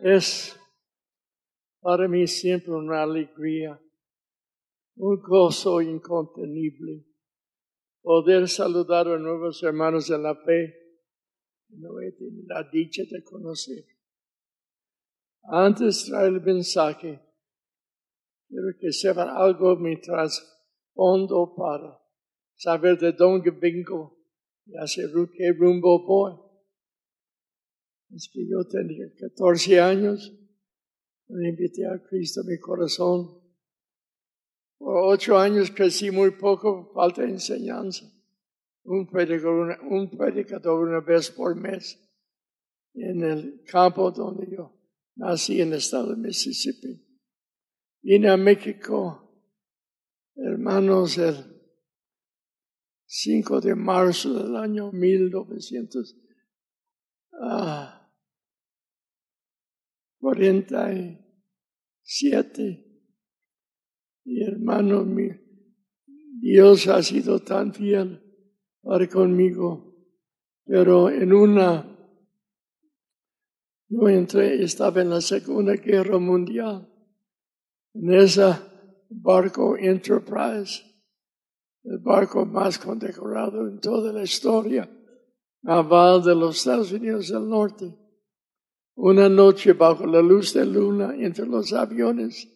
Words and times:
Es 0.00 0.58
para 1.80 2.06
mí 2.08 2.26
siempre 2.26 2.72
una 2.72 3.02
alegría, 3.02 3.80
un 4.96 5.20
gozo 5.20 5.80
incontenible 5.80 7.04
poder 8.02 8.48
saludar 8.48 9.06
a 9.08 9.18
nuevos 9.18 9.62
hermanos 9.62 10.10
en 10.10 10.22
la 10.22 10.34
fe. 10.34 10.74
No 11.68 12.00
he 12.00 12.12
tenido 12.12 12.44
la 12.46 12.62
dicha 12.62 13.02
de 13.10 13.22
conocer. 13.22 13.84
Antes 15.42 16.04
de 16.04 16.10
traer 16.10 16.32
el 16.32 16.40
mensaje, 16.40 17.20
quiero 18.48 18.68
que 18.80 18.92
sepan 18.92 19.28
algo 19.28 19.76
mi 19.76 20.00
trasfondo 20.00 21.54
para 21.54 22.00
saber 22.54 22.98
de 22.98 23.12
dónde 23.12 23.50
vengo 23.50 24.18
y 24.64 24.72
hacia 24.76 25.04
qué 25.36 25.52
rumbo 25.52 26.06
voy. 26.06 26.47
Es 28.10 28.30
que 28.32 28.46
yo 28.48 28.64
tenía 28.66 29.06
14 29.18 29.80
años, 29.80 30.32
me 31.28 31.50
invité 31.50 31.86
a 31.86 32.02
Cristo 32.02 32.40
en 32.40 32.46
mi 32.46 32.58
corazón. 32.58 33.38
Por 34.78 34.96
ocho 35.12 35.36
años 35.36 35.70
crecí 35.70 36.10
muy 36.10 36.30
poco, 36.30 36.90
falta 36.94 37.22
de 37.22 37.30
enseñanza. 37.30 38.06
Un 38.84 39.06
predicador, 39.06 39.78
un 39.90 40.08
predicador 40.10 40.88
una 40.88 41.00
vez 41.00 41.30
por 41.30 41.54
mes 41.54 41.98
en 42.94 43.22
el 43.22 43.62
campo 43.64 44.10
donde 44.10 44.48
yo 44.50 44.74
nací 45.16 45.60
en 45.60 45.72
el 45.72 45.78
estado 45.78 46.14
de 46.14 46.16
Mississippi. 46.16 47.04
Vine 48.00 48.30
a 48.30 48.36
México, 48.36 49.44
hermanos, 50.34 51.18
el 51.18 51.36
5 53.04 53.60
de 53.60 53.74
marzo 53.74 54.32
del 54.32 54.56
año 54.56 54.90
1947. 60.34 62.84
Y 64.24 64.42
hermano 64.42 65.04
mío, 65.04 65.36
Dios 66.40 66.88
ha 66.88 67.02
sido 67.02 67.40
tan 67.40 67.72
fiel 67.72 68.22
para 68.82 69.08
conmigo. 69.08 69.94
Pero 70.64 71.08
en 71.08 71.32
una, 71.32 71.96
yo 73.88 74.08
entré, 74.08 74.62
estaba 74.62 75.00
en 75.00 75.08
la 75.10 75.22
Segunda 75.22 75.74
Guerra 75.74 76.18
Mundial, 76.18 76.92
en 77.94 78.14
ese 78.14 78.54
barco 79.08 79.76
Enterprise, 79.78 80.84
el 81.84 82.00
barco 82.00 82.44
más 82.44 82.78
condecorado 82.78 83.66
en 83.66 83.80
toda 83.80 84.12
la 84.12 84.22
historia 84.22 84.90
naval 85.62 86.22
de 86.22 86.34
los 86.34 86.58
Estados 86.58 86.92
Unidos 86.92 87.28
del 87.28 87.48
Norte. 87.48 87.94
Una 89.00 89.28
noche 89.28 89.74
bajo 89.74 90.06
la 90.06 90.20
luz 90.20 90.54
de 90.54 90.66
luna 90.66 91.14
entre 91.14 91.46
los 91.46 91.72
aviones, 91.72 92.48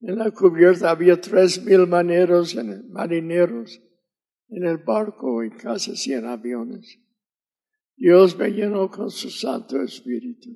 en 0.00 0.18
la 0.18 0.32
cubierta 0.32 0.90
había 0.90 1.20
tres 1.20 1.64
mil 1.64 1.86
marineros 1.86 2.56
en 2.56 4.64
el 4.64 4.78
barco 4.78 5.44
y 5.44 5.50
casi 5.50 5.96
cien 5.96 6.26
aviones. 6.26 6.98
Dios 7.94 8.36
me 8.36 8.50
llenó 8.50 8.90
con 8.90 9.08
su 9.08 9.30
Santo 9.30 9.80
Espíritu 9.80 10.50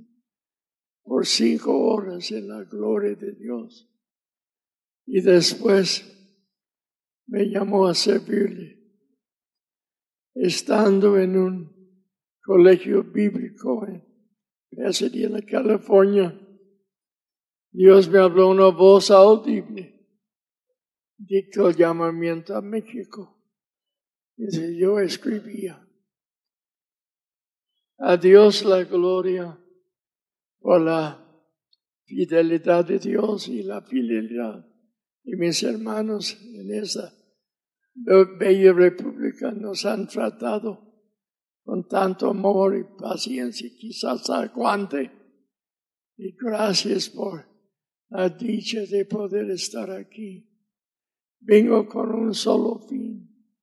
por 1.04 1.24
cinco 1.24 1.86
horas 1.86 2.32
en 2.32 2.48
la 2.48 2.64
gloria 2.64 3.14
de 3.14 3.30
Dios. 3.36 3.88
Y 5.06 5.20
después 5.20 6.04
me 7.28 7.48
llamó 7.48 7.86
a 7.86 7.94
servirle. 7.94 8.76
Estando 10.34 11.16
en 11.16 11.36
un 11.36 12.02
colegio 12.42 13.04
bíblico 13.04 13.86
en 13.86 14.09
Pasadena, 14.70 15.40
California, 15.42 16.38
Dios 17.72 18.08
me 18.08 18.18
habló 18.18 18.48
una 18.48 18.68
voz 18.68 19.10
audible. 19.10 19.96
Dictó 21.16 21.68
el 21.68 21.76
llamamiento 21.76 22.56
a 22.56 22.62
México. 22.62 23.36
Dice, 24.36 24.76
yo 24.76 24.98
escribía. 24.98 25.86
A 27.98 28.16
Dios 28.16 28.64
la 28.64 28.84
gloria 28.84 29.58
por 30.58 30.80
la 30.80 31.26
fidelidad 32.04 32.84
de 32.84 32.98
Dios 32.98 33.48
y 33.48 33.62
la 33.62 33.82
fidelidad 33.82 34.66
de 35.22 35.36
mis 35.36 35.62
hermanos 35.62 36.38
en 36.42 36.74
esa 36.74 37.14
bella 37.94 38.72
república 38.72 39.52
nos 39.52 39.84
han 39.84 40.08
tratado 40.08 40.89
con 41.70 41.86
tanto 41.86 42.30
amor 42.30 42.76
y 42.76 42.82
paciencia, 43.00 43.70
quizás 43.78 44.28
aguante. 44.28 45.08
Y 46.16 46.32
gracias 46.32 47.10
por 47.10 47.46
la 48.08 48.28
dicha 48.28 48.80
de 48.80 49.04
poder 49.04 49.48
estar 49.52 49.88
aquí. 49.92 50.50
Vengo 51.38 51.86
con 51.86 52.10
un 52.10 52.34
solo 52.34 52.80
fin, 52.88 53.54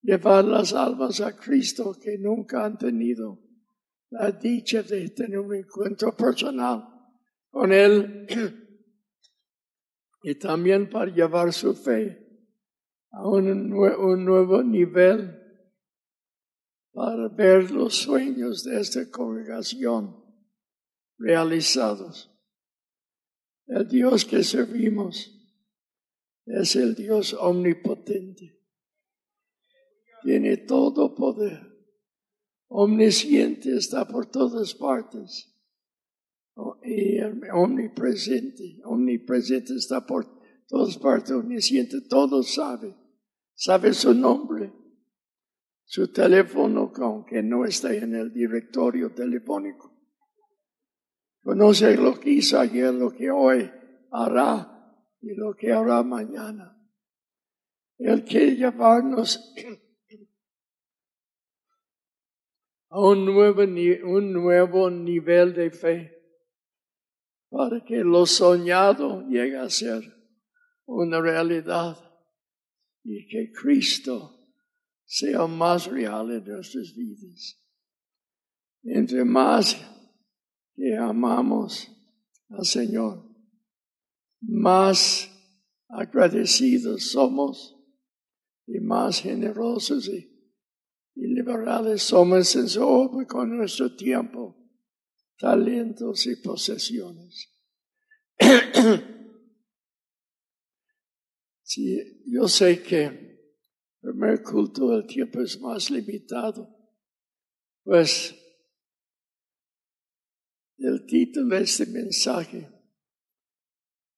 llevar 0.00 0.44
las 0.44 0.72
almas 0.72 1.20
a 1.20 1.36
Cristo 1.36 1.96
que 2.00 2.16
nunca 2.16 2.64
han 2.64 2.78
tenido 2.78 3.40
la 4.10 4.30
dicha 4.30 4.84
de 4.84 5.08
tener 5.08 5.40
un 5.40 5.56
encuentro 5.56 6.16
personal 6.16 6.84
con 7.50 7.72
Él 7.72 8.28
y 10.22 10.36
también 10.36 10.88
para 10.88 11.12
llevar 11.12 11.52
su 11.52 11.74
fe 11.74 12.24
a 13.10 13.26
un, 13.26 13.72
un 13.72 14.24
nuevo 14.24 14.62
nivel 14.62 15.39
para 16.92 17.28
ver 17.28 17.70
los 17.70 17.96
sueños 17.96 18.64
de 18.64 18.80
esta 18.80 19.10
congregación 19.10 20.24
realizados. 21.18 22.30
El 23.66 23.88
Dios 23.88 24.24
que 24.24 24.42
servimos 24.42 25.36
es 26.46 26.74
el 26.74 26.94
Dios 26.94 27.34
omnipotente. 27.34 28.58
Tiene 30.22 30.56
todo 30.56 31.14
poder. 31.14 31.70
Omnisciente 32.68 33.76
está 33.76 34.06
por 34.06 34.26
todas 34.26 34.74
partes. 34.74 35.46
Y 36.82 37.20
omnipresente. 37.52 38.80
Omnipresente 38.84 39.74
está 39.76 40.04
por 40.04 40.26
todas 40.66 40.96
partes. 40.98 41.30
Omnisciente 41.30 42.00
todo 42.08 42.42
sabe. 42.42 42.96
Sabe 43.54 43.94
su 43.94 44.14
nombre. 44.14 44.59
Su 45.92 46.12
teléfono, 46.12 46.92
aunque 46.98 47.42
no 47.42 47.64
está 47.64 47.92
en 47.92 48.14
el 48.14 48.32
directorio 48.32 49.12
telefónico. 49.12 49.92
Conoce 51.42 51.96
lo 51.96 52.20
que 52.20 52.30
hizo 52.30 52.60
ayer, 52.60 52.94
lo 52.94 53.10
que 53.10 53.28
hoy 53.28 53.68
hará 54.12 54.94
y 55.20 55.34
lo 55.34 55.52
que 55.56 55.72
hará 55.72 56.04
mañana. 56.04 56.80
Él 57.98 58.22
quiere 58.22 58.54
llevarnos 58.54 59.52
a 62.90 63.00
un 63.00 63.24
nuevo, 63.24 63.62
un 63.62 64.32
nuevo 64.32 64.90
nivel 64.90 65.54
de 65.54 65.72
fe 65.72 66.22
para 67.48 67.84
que 67.84 68.04
lo 68.04 68.26
soñado 68.26 69.26
llegue 69.26 69.56
a 69.56 69.68
ser 69.68 70.04
una 70.84 71.20
realidad 71.20 71.96
y 73.02 73.26
que 73.26 73.50
Cristo 73.50 74.39
sea 75.10 75.46
más 75.48 75.86
real 75.86 76.30
en 76.30 76.44
nuestras 76.44 76.94
vidas. 76.94 77.60
Entre 78.84 79.24
más 79.24 79.76
que 80.76 80.96
amamos 80.96 81.88
al 82.48 82.64
Señor, 82.64 83.28
más 84.40 85.28
agradecidos 85.88 87.10
somos 87.10 87.76
y 88.68 88.78
más 88.78 89.20
generosos 89.20 90.08
y, 90.08 90.30
liberales 91.16 92.02
somos 92.02 92.54
en 92.54 92.68
su 92.68 92.80
obra 92.80 93.26
con 93.26 93.56
nuestro 93.56 93.96
tiempo, 93.96 94.56
talentos 95.36 96.24
y 96.26 96.36
posesiones. 96.36 97.52
sí, 101.62 102.22
yo 102.26 102.46
sé 102.46 102.80
que 102.80 103.29
el 104.02 104.12
primer 104.12 104.42
culto 104.42 104.90
del 104.90 105.06
tiempo 105.06 105.40
es 105.40 105.60
más 105.60 105.90
limitado, 105.90 106.68
pues 107.82 108.34
el 110.78 111.06
título 111.06 111.56
de 111.56 111.62
este 111.62 111.86
mensaje 111.86 112.68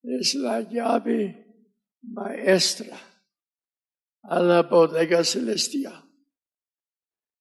es 0.03 0.35
la 0.35 0.61
llave 0.61 1.69
maestra 2.03 2.99
a 4.23 4.41
la 4.41 4.63
bodega 4.63 5.25
celestial. 5.25 6.03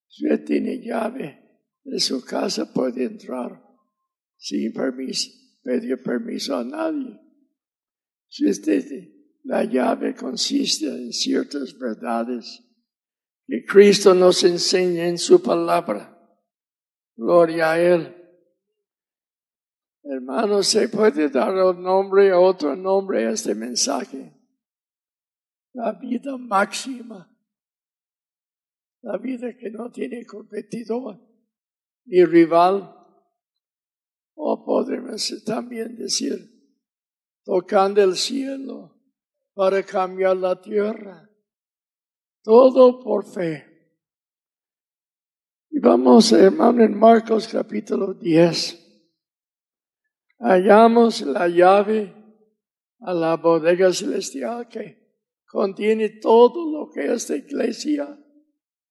Si 0.08 0.26
usted 0.26 0.44
tiene 0.44 0.80
llave 0.80 1.42
de 1.84 2.00
su 2.00 2.24
casa, 2.24 2.72
puede 2.72 3.04
entrar 3.04 3.62
sin 4.36 4.72
permiso, 4.72 5.30
pedir 5.62 6.02
permiso 6.02 6.56
a 6.56 6.64
nadie. 6.64 7.18
Si 8.28 8.48
usted, 8.48 8.84
la 9.44 9.64
llave 9.64 10.14
consiste 10.14 10.86
en 10.86 11.12
ciertas 11.12 11.76
verdades 11.78 12.62
que 13.46 13.64
Cristo 13.64 14.14
nos 14.14 14.44
enseña 14.44 15.06
en 15.06 15.18
su 15.18 15.42
palabra. 15.42 16.08
Gloria 17.16 17.72
a 17.72 17.80
Él 17.80 18.22
Hermanos, 20.04 20.66
se 20.66 20.88
puede 20.88 21.28
dar 21.28 21.54
un 21.54 21.82
nombre, 21.82 22.32
otro 22.32 22.74
nombre 22.74 23.26
a 23.26 23.30
este 23.30 23.54
mensaje. 23.54 24.34
La 25.72 25.92
vida 25.92 26.36
máxima. 26.36 27.28
La 29.02 29.16
vida 29.18 29.56
que 29.56 29.70
no 29.70 29.90
tiene 29.90 30.26
competidor 30.26 31.20
ni 32.04 32.24
rival. 32.24 32.98
O 34.34 34.64
podemos 34.64 35.44
también 35.44 35.96
decir, 35.96 36.32
tocando 37.44 38.02
el 38.02 38.16
cielo 38.16 39.01
para 39.54 39.82
cambiar 39.82 40.36
la 40.36 40.60
tierra. 40.60 41.28
Todo 42.42 43.00
por 43.00 43.24
fe. 43.24 43.72
Y 45.70 45.78
vamos, 45.78 46.32
hermano, 46.32 46.82
en 46.82 46.98
Marcos 46.98 47.48
capítulo 47.48 48.14
10. 48.14 48.78
Hallamos 50.38 51.22
la 51.22 51.46
llave 51.48 52.14
a 53.00 53.14
la 53.14 53.36
bodega 53.36 53.92
celestial 53.92 54.68
que 54.68 55.00
contiene 55.46 56.08
todo 56.20 56.70
lo 56.70 56.90
que 56.90 57.12
esta 57.12 57.36
iglesia 57.36 58.18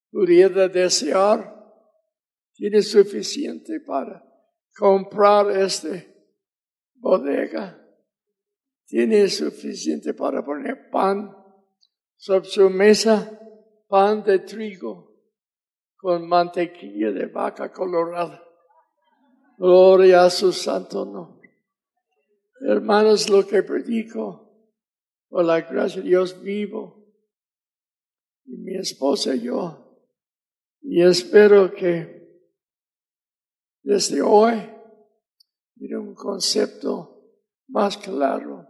pudiera 0.10 0.68
desear. 0.70 1.58
Tiene 2.54 2.82
suficiente 2.82 3.80
para 3.82 4.24
comprar 4.78 5.52
esta 5.52 5.90
bodega. 6.96 7.81
Tiene 8.92 9.30
suficiente 9.30 10.14
para 10.14 10.44
poner 10.44 10.90
pan 10.90 11.34
sobre 12.18 12.50
su 12.50 12.70
mesa, 12.70 13.40
pan 13.88 14.22
de 14.22 14.40
trigo 14.40 15.16
con 15.96 16.28
mantequilla 16.28 17.14
de 17.14 17.28
vaca 17.28 17.72
colorada. 17.72 18.44
Gloria 19.58 20.26
a 20.26 20.30
su 20.30 20.52
santo 20.52 21.06
nombre. 21.06 21.58
Hermanos, 22.68 23.30
lo 23.30 23.48
que 23.48 23.64
predico, 23.64 24.76
por 25.30 25.46
la 25.46 25.62
gracia 25.62 26.02
de 26.02 26.10
Dios 26.10 26.42
vivo, 26.42 27.16
y 28.44 28.58
mi 28.58 28.76
esposa 28.76 29.36
y 29.36 29.44
yo, 29.44 30.04
y 30.82 31.02
espero 31.02 31.74
que 31.74 32.44
desde 33.84 34.22
hoy 34.22 34.70
tiene 35.78 35.98
un 35.98 36.14
concepto 36.14 37.24
más 37.70 37.96
claro 37.96 38.68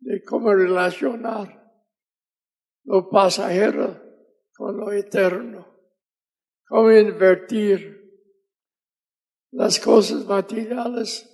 de 0.00 0.22
cómo 0.24 0.52
relacionar 0.52 1.60
lo 2.84 3.08
pasajero 3.08 4.00
con 4.54 4.76
lo 4.76 4.92
eterno, 4.92 5.66
cómo 6.66 6.90
invertir 6.90 8.00
las 9.52 9.78
cosas 9.78 10.24
materiales 10.26 11.26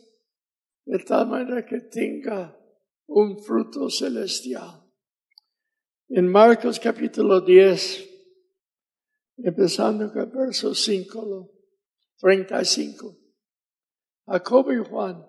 de 0.84 0.98
tal 1.00 1.28
manera 1.28 1.64
que 1.64 1.80
tenga 1.80 2.56
un 3.06 3.42
fruto 3.42 3.88
celestial. 3.88 4.82
En 6.08 6.28
Marcos 6.28 6.78
capítulo 6.78 7.40
10, 7.40 8.08
empezando 9.38 10.12
con 10.12 10.22
el 10.22 10.30
verso 10.30 10.74
5, 10.74 11.52
35. 12.18 13.18
Jacobo 14.26 14.72
y 14.72 14.84
Juan 14.84 15.24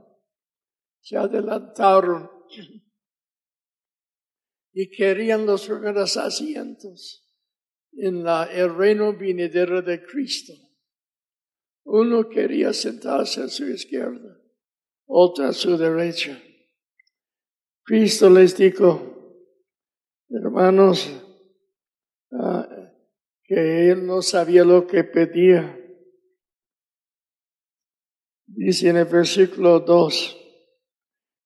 se 1.01 1.17
adelantaron 1.17 2.29
y 4.79 4.91
querían 4.91 5.47
los 5.47 5.65
primeros 5.65 6.17
asientos 6.17 7.27
en 7.93 8.23
la, 8.23 8.43
el 8.45 8.75
reino 8.75 9.11
venidero 9.11 9.81
de 9.81 10.05
Cristo. 10.05 10.53
Uno 11.83 12.29
quería 12.29 12.71
sentarse 12.73 13.41
a 13.41 13.47
su 13.47 13.67
izquierda, 13.67 14.39
otro 15.07 15.45
a 15.45 15.53
su 15.53 15.75
derecha. 15.75 16.39
Cristo 17.83 18.29
les 18.29 18.55
dijo, 18.55 19.49
hermanos, 20.29 21.09
ah, 22.33 22.69
que 23.45 23.89
él 23.89 24.05
no 24.05 24.21
sabía 24.21 24.63
lo 24.63 24.85
que 24.85 25.03
pedía 25.03 25.73
Dice 28.45 28.89
en 28.89 28.97
el 28.97 29.05
versículo 29.05 29.81
2, 29.81 30.37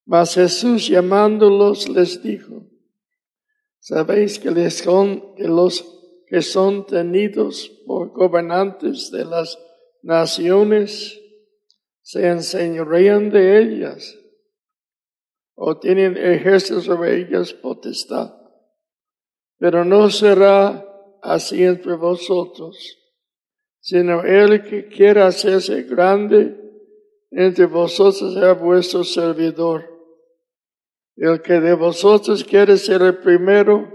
mas 0.05 0.35
Jesús 0.35 0.87
llamándolos 0.87 1.89
les 1.89 2.21
dijo, 2.21 2.70
sabéis 3.81 4.39
que, 4.39 4.51
les 4.51 4.81
que 4.81 5.47
los 5.47 5.83
que 6.27 6.41
son 6.41 6.85
tenidos 6.85 7.69
por 7.85 8.13
gobernantes 8.13 9.11
de 9.11 9.25
las 9.25 9.59
naciones 10.01 11.19
se 12.01 12.27
enseñorean 12.27 13.29
de 13.29 13.59
ellas 13.59 14.17
o 15.55 15.77
tienen 15.77 16.17
ejército 16.17 16.81
sobre 16.81 17.17
ellas 17.17 17.53
potestad. 17.53 18.33
Pero 19.57 19.83
no 19.83 20.09
será 20.09 20.85
así 21.21 21.63
entre 21.63 21.95
vosotros, 21.95 22.97
sino 23.79 24.23
el 24.23 24.63
que 24.63 24.87
quiera 24.87 25.27
hacerse 25.27 25.83
grande 25.83 26.57
entre 27.29 27.65
vosotros 27.65 28.33
sea 28.33 28.53
vuestro 28.53 29.03
servidor. 29.03 29.90
El 31.15 31.41
que 31.41 31.59
de 31.59 31.73
vosotros 31.73 32.43
quiere 32.43 32.77
ser 32.77 33.01
el 33.01 33.17
primero, 33.19 33.87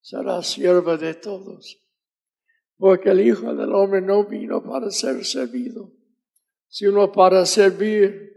será 0.00 0.42
siervo 0.42 0.96
de 0.96 1.14
todos. 1.14 1.80
Porque 2.76 3.10
el 3.10 3.20
Hijo 3.20 3.54
del 3.54 3.72
Hombre 3.72 4.00
no 4.00 4.26
vino 4.26 4.62
para 4.62 4.90
ser 4.90 5.24
servido, 5.24 5.92
sino 6.68 7.10
para 7.10 7.46
servir 7.46 8.32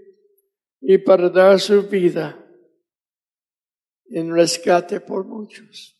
y 0.80 0.98
para 1.00 1.30
dar 1.30 1.60
su 1.60 1.84
vida 1.84 2.44
en 4.10 4.34
rescate 4.34 5.02
por 5.02 5.25
muchos. 5.25 5.96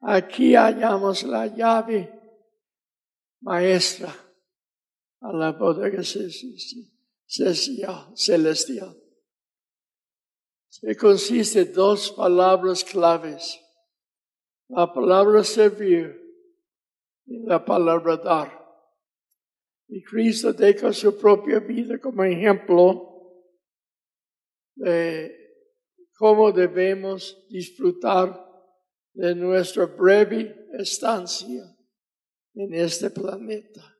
Aquí 0.00 0.54
hallamos 0.54 1.24
la 1.24 1.46
llave 1.46 2.12
maestra 3.40 4.14
a 5.20 5.32
la 5.32 5.52
bodega 5.52 6.02
celestial. 8.14 9.03
Se 10.80 10.96
consiste 10.96 11.60
en 11.60 11.72
dos 11.72 12.10
palabras 12.10 12.82
claves. 12.82 13.60
La 14.68 14.92
palabra 14.92 15.44
servir 15.44 16.20
y 17.26 17.46
la 17.46 17.64
palabra 17.64 18.16
dar. 18.16 18.50
Y 19.86 20.02
Cristo 20.02 20.52
deja 20.52 20.92
su 20.92 21.16
propia 21.16 21.60
vida 21.60 22.00
como 22.00 22.24
ejemplo 22.24 23.44
de 24.74 25.32
cómo 26.18 26.50
debemos 26.50 27.46
disfrutar 27.48 28.44
de 29.12 29.32
nuestra 29.32 29.86
breve 29.86 30.66
estancia 30.76 31.62
en 32.54 32.74
este 32.74 33.10
planeta 33.10 33.94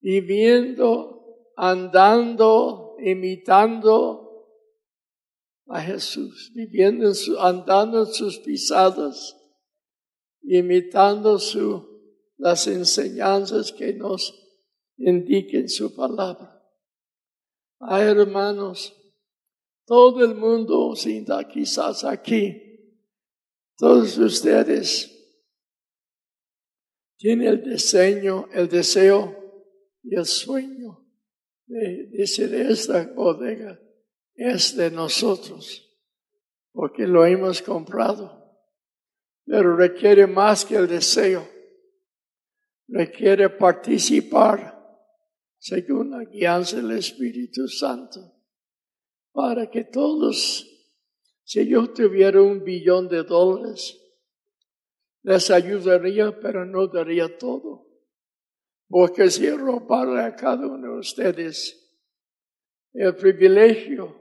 viviendo, 0.00 1.52
andando, 1.56 2.96
imitando 2.98 4.29
a 5.70 5.80
Jesús, 5.80 6.50
viviendo, 6.52 7.06
en 7.06 7.14
su, 7.14 7.38
andando 7.38 8.00
en 8.00 8.12
sus 8.12 8.38
pisadas, 8.38 9.36
imitando 10.42 11.38
su, 11.38 11.88
las 12.36 12.66
enseñanzas 12.66 13.70
que 13.70 13.94
nos 13.94 14.34
indiquen 14.96 15.68
su 15.68 15.94
palabra. 15.94 16.60
Ay, 17.78 18.08
hermanos, 18.08 18.92
todo 19.86 20.24
el 20.24 20.34
mundo, 20.34 20.96
sin 20.96 21.24
quizás 21.52 22.02
aquí, 22.02 22.60
todos 23.78 24.18
ustedes 24.18 25.08
tienen 27.16 27.46
el 27.46 27.62
diseño, 27.62 28.48
el 28.52 28.68
deseo 28.68 29.36
y 30.02 30.16
el 30.16 30.26
sueño 30.26 31.06
de 31.66 32.08
decir 32.10 32.52
esta 32.54 33.06
bodega 33.14 33.80
es 34.34 34.76
de 34.76 34.90
nosotros, 34.90 35.86
porque 36.72 37.06
lo 37.06 37.24
hemos 37.24 37.62
comprado. 37.62 38.40
Pero 39.44 39.76
requiere 39.76 40.26
más 40.26 40.64
que 40.64 40.76
el 40.76 40.86
deseo. 40.86 41.48
Requiere 42.88 43.50
participar 43.50 44.80
según 45.58 46.10
la 46.10 46.24
guianza 46.24 46.76
del 46.76 46.92
Espíritu 46.92 47.68
Santo. 47.68 48.20
Para 49.32 49.70
que 49.70 49.84
todos, 49.84 50.66
si 51.44 51.68
yo 51.68 51.92
tuviera 51.92 52.42
un 52.42 52.64
billón 52.64 53.08
de 53.08 53.22
dólares, 53.22 53.96
les 55.22 55.50
ayudaría, 55.50 56.38
pero 56.40 56.64
no 56.64 56.86
daría 56.86 57.36
todo. 57.38 57.86
Porque 58.88 59.30
si 59.30 59.50
robarle 59.50 60.22
a 60.22 60.34
cada 60.34 60.66
uno 60.66 60.94
de 60.94 60.98
ustedes 60.98 61.76
el 62.92 63.14
privilegio, 63.14 64.19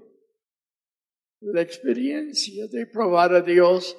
la 1.41 1.61
experiencia 1.61 2.67
de 2.67 2.85
probar 2.85 3.33
a 3.33 3.41
Dios 3.41 3.97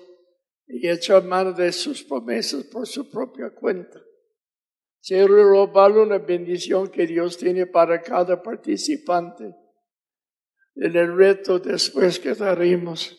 y 0.66 0.88
echar 0.88 1.24
mano 1.24 1.52
de 1.52 1.72
sus 1.72 2.02
promesas 2.02 2.64
por 2.64 2.86
su 2.86 3.10
propia 3.10 3.50
cuenta. 3.50 4.00
Quiero 5.02 5.48
robarle 5.48 6.02
una 6.02 6.18
bendición 6.18 6.88
que 6.88 7.06
Dios 7.06 7.38
tiene 7.38 7.66
para 7.66 8.02
cada 8.02 8.42
participante 8.42 9.54
en 10.76 10.96
el 10.96 11.16
reto 11.16 11.58
después 11.58 12.18
que 12.18 12.34
daremos 12.34 13.18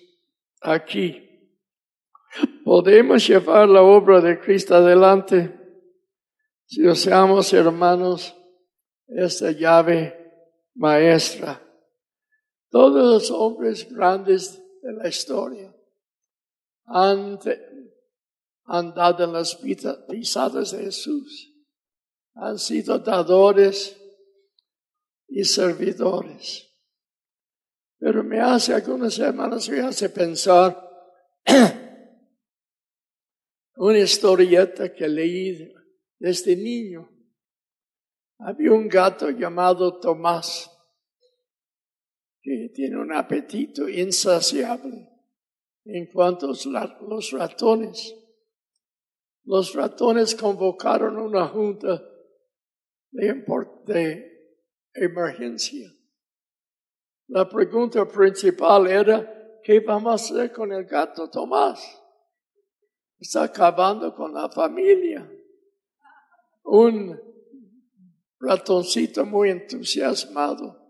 aquí. 0.62 1.28
Podemos 2.64 3.28
llevar 3.28 3.68
la 3.68 3.82
obra 3.82 4.22
de 4.22 4.40
Cristo 4.40 4.76
adelante 4.76 5.58
si 6.66 6.84
seamos 6.96 7.52
hermanos 7.52 8.34
esta 9.08 9.52
llave 9.52 10.16
maestra. 10.76 11.62
Todos 12.72 13.30
los 13.30 13.32
hombres 13.32 13.94
grandes 13.94 14.58
de 14.82 14.94
la 14.94 15.10
historia 15.10 15.76
han, 16.86 17.38
han 18.64 18.94
dado 18.94 19.26
en 19.26 19.34
las 19.34 19.56
pisadas 19.56 20.72
de 20.72 20.86
Jesús. 20.86 21.54
Han 22.34 22.58
sido 22.58 22.98
dadores 23.00 24.02
y 25.28 25.44
servidores. 25.44 26.74
Pero 28.00 28.24
me 28.24 28.40
hace, 28.40 28.74
algunas 28.74 29.16
semanas 29.16 29.68
me 29.68 29.82
hace 29.82 30.08
pensar 30.08 30.90
una 33.76 34.00
historieta 34.00 34.94
que 34.94 35.10
leí 35.10 35.74
desde 36.18 36.56
niño. 36.56 37.10
Había 38.40 38.72
un 38.72 38.88
gato 38.88 39.30
llamado 39.30 40.00
Tomás 40.00 40.71
que 42.42 42.72
tiene 42.74 42.98
un 42.98 43.14
apetito 43.14 43.88
insaciable 43.88 45.08
en 45.86 46.08
cuanto 46.08 46.48
a 46.48 46.98
los 47.02 47.32
ratones. 47.32 48.16
Los 49.44 49.74
ratones 49.74 50.36
convocaron 50.36 51.18
una 51.18 51.48
junta 51.48 52.04
de, 53.12 54.32
emergencia. 54.94 55.90
La 57.28 57.48
pregunta 57.48 58.06
principal 58.08 58.88
era, 58.88 59.60
¿qué 59.64 59.80
vamos 59.80 60.12
a 60.12 60.16
hacer 60.16 60.52
con 60.52 60.74
el 60.74 60.86
gato 60.86 61.30
Tomás? 61.30 61.80
Está 63.20 63.44
acabando 63.44 64.14
con 64.14 64.34
la 64.34 64.50
familia. 64.50 65.30
Un 66.64 67.20
ratoncito 68.40 69.26
muy 69.26 69.52
entusiasmado 69.52 70.81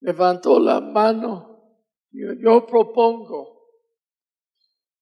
levantó 0.00 0.58
la 0.58 0.80
mano 0.80 1.50
y 2.12 2.20
yo 2.42 2.66
propongo 2.66 3.60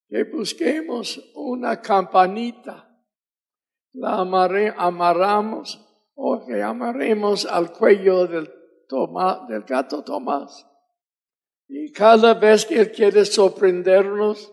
que 0.09 0.25
busquemos 0.25 1.21
una 1.35 1.81
campanita, 1.81 2.89
la 3.93 4.21
amarramos 4.77 5.85
o 6.15 6.45
que 6.47 6.63
amarremos 6.63 7.47
al 7.47 7.73
cuello 7.73 8.27
del, 8.27 8.51
del 9.49 9.63
gato 9.63 10.03
Tomás. 10.03 10.67
Y 11.69 11.93
cada 11.93 12.35
vez 12.35 12.65
que 12.65 12.81
Él 12.81 12.93
quiere 12.93 13.25
sorprendernos, 13.27 14.53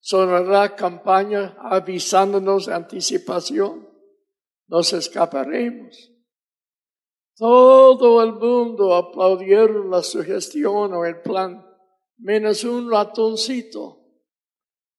sonará 0.00 0.74
campaña 0.74 1.56
avisándonos 1.60 2.66
de 2.66 2.74
anticipación. 2.74 3.86
Nos 4.66 4.92
escaparemos. 4.94 6.12
Todo 7.38 8.20
el 8.20 8.32
mundo 8.32 8.96
aplaudieron 8.96 9.90
la 9.90 10.02
sugestión 10.02 10.92
o 10.92 11.04
el 11.04 11.20
plan, 11.20 11.64
menos 12.16 12.64
un 12.64 12.90
ratoncito. 12.90 14.00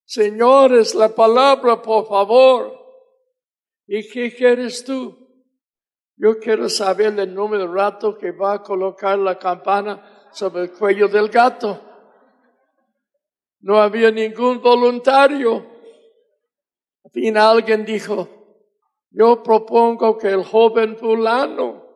Señores, 0.05 0.95
la 0.95 1.09
palabra, 1.09 1.81
por 1.81 2.07
favor. 2.07 2.79
¿Y 3.85 4.07
qué 4.07 4.33
quieres 4.33 4.85
tú? 4.85 5.17
Yo 6.15 6.39
quiero 6.39 6.69
saber 6.69 7.19
el 7.19 7.35
número 7.35 7.67
de 7.67 7.73
rato 7.73 8.17
que 8.17 8.31
va 8.31 8.53
a 8.53 8.63
colocar 8.63 9.19
la 9.19 9.37
campana 9.37 10.29
sobre 10.31 10.63
el 10.63 10.71
cuello 10.71 11.09
del 11.09 11.27
gato. 11.27 11.77
No 13.59 13.81
había 13.81 14.11
ningún 14.11 14.61
voluntario. 14.61 15.55
Al 17.03 17.11
fin 17.11 17.35
alguien 17.35 17.83
dijo, 17.83 18.29
yo 19.09 19.43
propongo 19.43 20.17
que 20.17 20.29
el 20.29 20.45
joven 20.45 20.95
fulano 20.95 21.88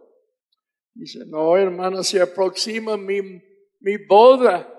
Dice, 0.95 1.25
no, 1.25 1.57
hermana, 1.57 2.03
se 2.03 2.21
aproxima 2.21 2.97
mi, 2.97 3.21
mi 3.79 3.97
boda. 4.07 4.69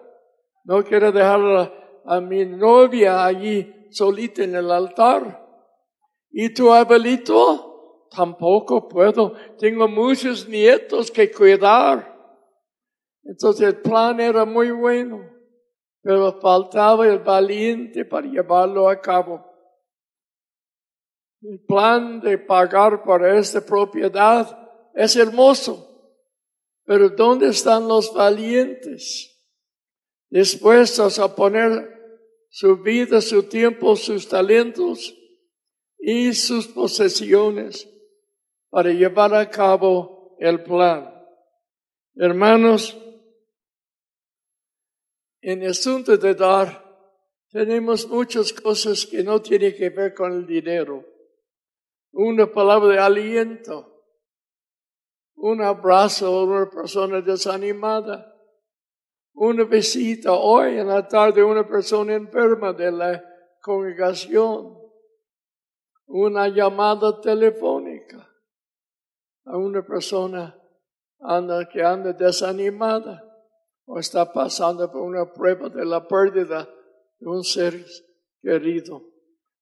No 0.65 0.83
quiero 0.85 1.11
dejar 1.11 1.73
a, 2.05 2.21
mi 2.21 2.45
novia 2.45 3.25
allí 3.25 3.89
solita 3.91 4.45
en 4.45 4.55
el 4.55 4.71
altar. 4.71 5.45
¿Y 6.31 6.53
tu 6.55 6.73
abuelito? 6.73 8.09
Tampoco 8.11 8.89
puedo. 8.89 9.35
Tengo 9.59 9.89
muchos 9.89 10.49
nietos 10.49 11.11
que 11.11 11.31
cuidar. 11.31 12.15
Entonces 13.25 13.67
el 13.67 13.81
plan 13.81 14.21
era 14.21 14.45
muy 14.45 14.71
bueno, 14.71 15.21
pero 16.03 16.41
faltaba 16.41 17.07
el 17.07 17.21
valiente 17.21 18.05
para 18.05 18.27
llevarlo 18.27 18.89
a 18.89 19.01
cabo. 19.01 19.45
El 21.41 21.61
plan 21.65 22.21
de 22.21 22.39
pagar 22.39 23.03
por 23.03 23.27
esta 23.27 23.61
propiedad 23.61 24.47
es 24.95 25.17
hermoso. 25.17 25.94
Pero 26.85 27.09
¿dónde 27.09 27.49
están 27.49 27.89
los 27.89 28.13
valientes? 28.13 29.31
Dispuestos 30.29 31.19
a 31.19 31.35
poner 31.35 31.91
su 32.51 32.77
vida, 32.79 33.21
su 33.21 33.45
tiempo, 33.45 33.97
sus 33.97 34.29
talentos 34.29 35.15
y 35.99 36.35
sus 36.35 36.69
posesiones 36.69 37.89
para 38.69 38.91
llevar 38.91 39.35
a 39.35 39.49
cabo 39.49 40.37
el 40.39 40.63
plan. 40.63 41.11
Hermanos, 42.17 42.97
en 45.41 45.63
el 45.63 45.71
asunto 45.71 46.17
de 46.17 46.35
dar, 46.35 46.85
tenemos 47.51 48.07
muchas 48.09 48.53
cosas 48.53 49.07
que 49.07 49.23
no 49.23 49.41
tienen 49.41 49.75
que 49.77 49.91
ver 49.91 50.13
con 50.15 50.33
el 50.33 50.47
dinero. 50.47 51.05
Una 52.13 52.51
palabra 52.51 52.89
de 52.89 52.99
aliento 52.99 53.94
un 55.37 55.63
abrazo 55.63 56.27
a 56.27 56.45
una 56.45 56.71
persona 56.71 57.21
desanimada, 57.21 58.33
una 59.35 59.65
visita 59.65 60.33
hoy 60.33 60.79
en 60.79 60.89
la 60.89 61.07
tarde 61.07 61.41
a 61.41 61.47
una 61.47 61.67
persona 61.67 62.15
enferma 62.15 62.73
de 62.73 62.91
la 62.91 63.25
congregación, 63.61 64.79
una 66.07 66.49
llamada 66.49 67.21
telefónica 67.21 68.29
a 69.47 69.57
una 69.57 69.83
persona 69.83 70.57
anda, 71.21 71.69
que 71.69 71.83
anda 71.83 72.13
desanimada 72.13 73.23
o 73.87 73.99
está 73.99 74.33
pasando 74.33 74.91
por 74.91 75.03
una 75.03 75.33
prueba 75.33 75.69
de 75.69 75.85
la 75.85 76.07
pérdida 76.07 76.69
de 77.19 77.29
un 77.29 77.43
ser 77.43 77.85
querido. 78.41 79.03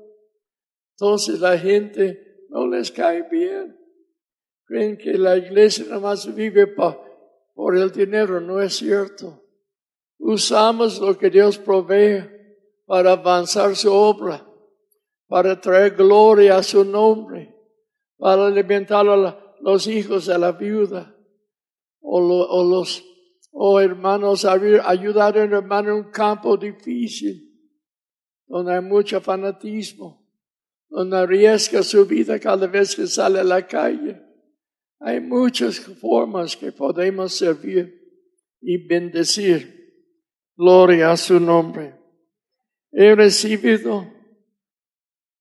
entonces 0.92 1.40
la 1.40 1.58
gente 1.58 2.46
no 2.50 2.68
les 2.68 2.92
cae 2.92 3.24
bien. 3.30 3.78
Creen 4.66 4.98
que 4.98 5.18
la 5.18 5.38
iglesia 5.38 5.86
nada 5.86 6.00
más 6.00 6.34
vive 6.36 6.68
por 6.68 7.78
el 7.78 7.92
dinero, 7.92 8.40
no 8.40 8.62
es 8.62 8.76
cierto. 8.76 9.49
Usamos 10.20 11.00
lo 11.00 11.18
que 11.18 11.30
Dios 11.30 11.58
provee 11.58 12.30
para 12.86 13.14
avanzar 13.14 13.76
su 13.76 13.92
obra, 13.92 14.46
para 15.28 15.60
traer 15.60 15.96
gloria 15.96 16.58
a 16.58 16.64
su 16.64 16.84
nombre, 16.84 17.56
para 18.18 18.48
alimentar 18.48 19.08
a 19.08 19.56
los 19.62 19.88
hijos 19.88 20.26
de 20.28 20.38
la 20.38 20.52
viuda 20.52 21.16
o, 22.02 22.64
los 22.64 23.04
Oh 23.52 23.80
hermanos, 23.80 24.46
ayudar 24.46 25.38
a 25.38 25.44
un 25.44 25.54
hermano 25.54 25.90
en 25.90 26.06
un 26.06 26.12
campo 26.12 26.56
difícil, 26.56 27.52
donde 28.48 28.76
hay 28.76 28.82
mucho 28.82 29.20
fanatismo, 29.20 30.24
donde 30.88 31.18
arriesga 31.18 31.82
su 31.82 32.06
vida 32.06 32.40
cada 32.40 32.68
vez 32.68 32.96
que 32.96 33.08
sale 33.08 33.40
a 33.40 33.44
la 33.44 33.66
calle. 33.66 34.22
Hay 35.00 35.20
muchas 35.20 35.80
formas 35.80 36.56
que 36.56 36.72
podemos 36.72 37.34
servir 37.34 38.00
y 38.62 38.78
bendecir. 38.88 39.79
Gloria 40.60 41.12
a 41.12 41.16
su 41.16 41.40
nombre. 41.40 41.98
He 42.92 43.16
recibido 43.16 44.06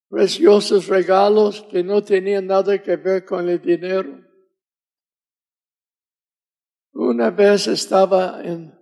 preciosos 0.08 0.86
regalos 0.86 1.62
que 1.62 1.82
no 1.82 2.04
tenían 2.04 2.46
nada 2.46 2.80
que 2.80 2.94
ver 2.94 3.24
con 3.24 3.48
el 3.48 3.60
dinero. 3.60 4.24
Una 6.92 7.30
vez 7.30 7.66
estaba 7.66 8.40
en, 8.44 8.72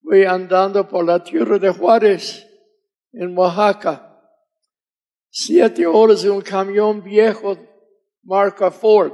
voy 0.00 0.24
andando 0.24 0.88
por 0.88 1.04
la 1.04 1.22
tierra 1.22 1.60
de 1.60 1.70
Juárez, 1.70 2.44
en 3.12 3.38
Oaxaca. 3.38 4.20
Siete 5.30 5.86
horas 5.86 6.22
de 6.22 6.30
un 6.30 6.40
camión 6.40 7.04
viejo 7.04 7.56
marca 8.24 8.72
Ford, 8.72 9.12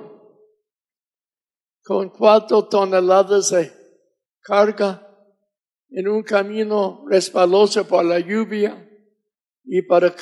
con 1.83 2.09
cuatro 2.09 2.67
toneladas 2.67 3.51
de 3.51 3.71
carga 4.41 5.05
en 5.97 6.09
un 6.09 6.25
camino 6.25 7.05
resbaloso 7.09 7.87
por 7.87 8.05
la 8.05 8.19
lluvia 8.19 8.77
y 9.65 9.81
para, 9.83 10.13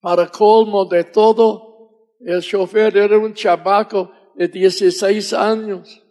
para 0.00 0.26
colmo 0.26 0.86
de 0.86 1.04
todo, 1.04 2.16
el 2.18 2.42
chofer 2.42 2.96
era 2.96 3.16
un 3.16 3.32
chabaco 3.32 4.10
de 4.34 4.48
16 4.48 5.32
años. 5.34 6.02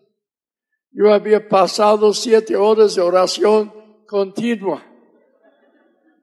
Yo 0.91 1.13
había 1.13 1.49
pasado 1.49 2.13
siete 2.13 2.55
horas 2.55 2.95
de 2.95 3.01
oración 3.01 3.73
continua. 4.07 4.85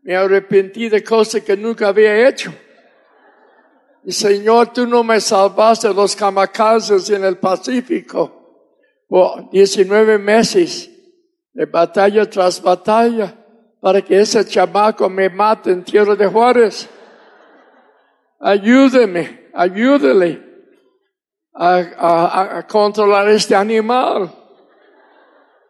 Me 0.02 0.16
arrepentí 0.16 0.88
de 0.88 1.04
cosas 1.04 1.42
que 1.42 1.54
nunca 1.54 1.88
había 1.88 2.26
hecho. 2.26 2.50
Señor, 4.06 4.72
tú 4.72 4.86
no 4.86 5.04
me 5.04 5.20
salvaste 5.20 5.92
los 5.92 6.16
kamikazes 6.16 7.10
en 7.10 7.24
el 7.24 7.36
Pacífico 7.36 8.32
por 9.06 9.50
19 9.50 10.18
meses 10.18 10.95
de 11.56 11.64
batalla 11.64 12.28
tras 12.28 12.60
batalla 12.60 13.34
para 13.80 14.02
que 14.02 14.20
ese 14.20 14.44
chamaco 14.44 15.08
me 15.08 15.30
mate 15.30 15.70
en 15.70 15.82
tierra 15.82 16.14
de 16.14 16.26
Juárez. 16.26 16.86
Ayúdeme, 18.38 19.48
ayúdele 19.54 20.44
a, 21.54 22.58
a 22.58 22.66
controlar 22.66 23.30
este 23.30 23.56
animal. 23.56 24.30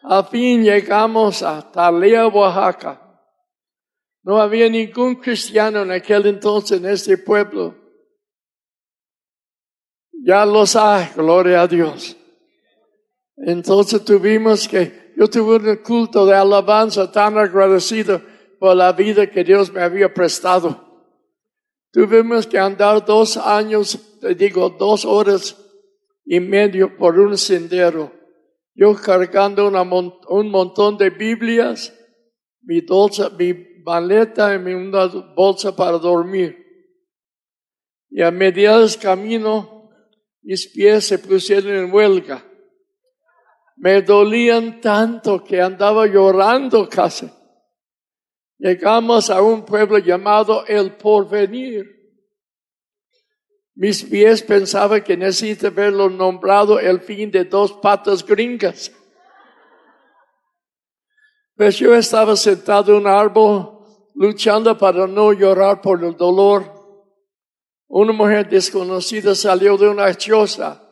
Al 0.02 0.24
fin 0.26 0.64
llegamos 0.64 1.44
a 1.44 1.70
Talea, 1.70 2.26
Oaxaca. 2.26 3.00
No 4.24 4.40
había 4.40 4.68
ningún 4.68 5.14
cristiano 5.14 5.82
en 5.82 5.92
aquel 5.92 6.26
entonces 6.26 6.80
en 6.80 6.86
este 6.86 7.16
pueblo. 7.16 7.76
Ya 10.24 10.44
los 10.44 10.74
hay, 10.74 11.10
gloria 11.14 11.62
a 11.62 11.68
Dios. 11.68 12.16
Entonces 13.36 14.04
tuvimos 14.04 14.66
que, 14.66 15.05
yo 15.16 15.28
tuve 15.28 15.56
un 15.56 15.76
culto 15.76 16.26
de 16.26 16.34
alabanza 16.34 17.10
tan 17.10 17.38
agradecido 17.38 18.20
por 18.60 18.76
la 18.76 18.92
vida 18.92 19.28
que 19.28 19.42
Dios 19.42 19.72
me 19.72 19.82
había 19.82 20.12
prestado. 20.12 20.84
Tuvimos 21.90 22.46
que 22.46 22.58
andar 22.58 23.04
dos 23.04 23.36
años, 23.36 23.98
te 24.20 24.34
digo, 24.34 24.70
dos 24.70 25.04
horas 25.04 25.56
y 26.24 26.38
medio 26.40 26.96
por 26.96 27.18
un 27.18 27.36
sendero 27.38 28.16
yo 28.76 28.94
cargando 28.94 29.68
un 29.68 30.50
montón 30.50 30.98
de 30.98 31.08
Biblias, 31.08 31.94
mi, 32.60 32.82
bolsa, 32.82 33.30
mi 33.30 33.54
maleta 33.82 34.54
y 34.54 34.74
una 34.74 35.06
bolsa 35.06 35.74
para 35.74 35.98
dormir. 35.98 36.62
Y 38.10 38.20
a 38.20 38.30
mediados 38.30 38.98
camino, 38.98 39.90
mis 40.42 40.68
pies 40.68 41.06
se 41.06 41.18
pusieron 41.18 41.74
en 41.74 41.92
huelga. 41.92 42.44
Me 43.76 44.02
dolían 44.02 44.80
tanto 44.80 45.44
que 45.44 45.60
andaba 45.60 46.06
llorando 46.06 46.88
casi. 46.88 47.30
Llegamos 48.58 49.28
a 49.28 49.42
un 49.42 49.64
pueblo 49.64 49.98
llamado 49.98 50.64
El 50.66 50.96
Porvenir. 50.96 51.94
Mis 53.74 54.02
pies 54.04 54.42
pensaban 54.42 55.02
que 55.02 55.16
necesita 55.16 55.68
verlo 55.68 56.08
nombrado 56.08 56.80
el 56.80 57.00
fin 57.00 57.30
de 57.30 57.44
dos 57.44 57.74
patas 57.74 58.24
gringas. 58.24 58.90
Pues 61.54 61.78
yo 61.78 61.94
estaba 61.94 62.36
sentado 62.36 62.92
en 62.92 63.02
un 63.02 63.06
árbol 63.06 63.76
luchando 64.14 64.76
para 64.78 65.06
no 65.06 65.32
llorar 65.34 65.82
por 65.82 66.02
el 66.02 66.16
dolor. 66.16 66.72
Una 67.88 68.12
mujer 68.12 68.48
desconocida 68.48 69.34
salió 69.34 69.76
de 69.76 69.88
una 69.88 70.12
choza, 70.14 70.85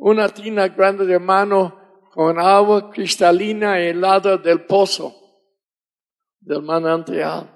una 0.00 0.30
tina 0.30 0.68
grande 0.68 1.04
de 1.04 1.18
mano 1.18 1.78
con 2.12 2.38
agua 2.38 2.90
cristalina 2.90 3.78
helada 3.78 4.38
del 4.38 4.64
pozo, 4.64 5.14
del 6.40 6.62
manantial. 6.62 7.48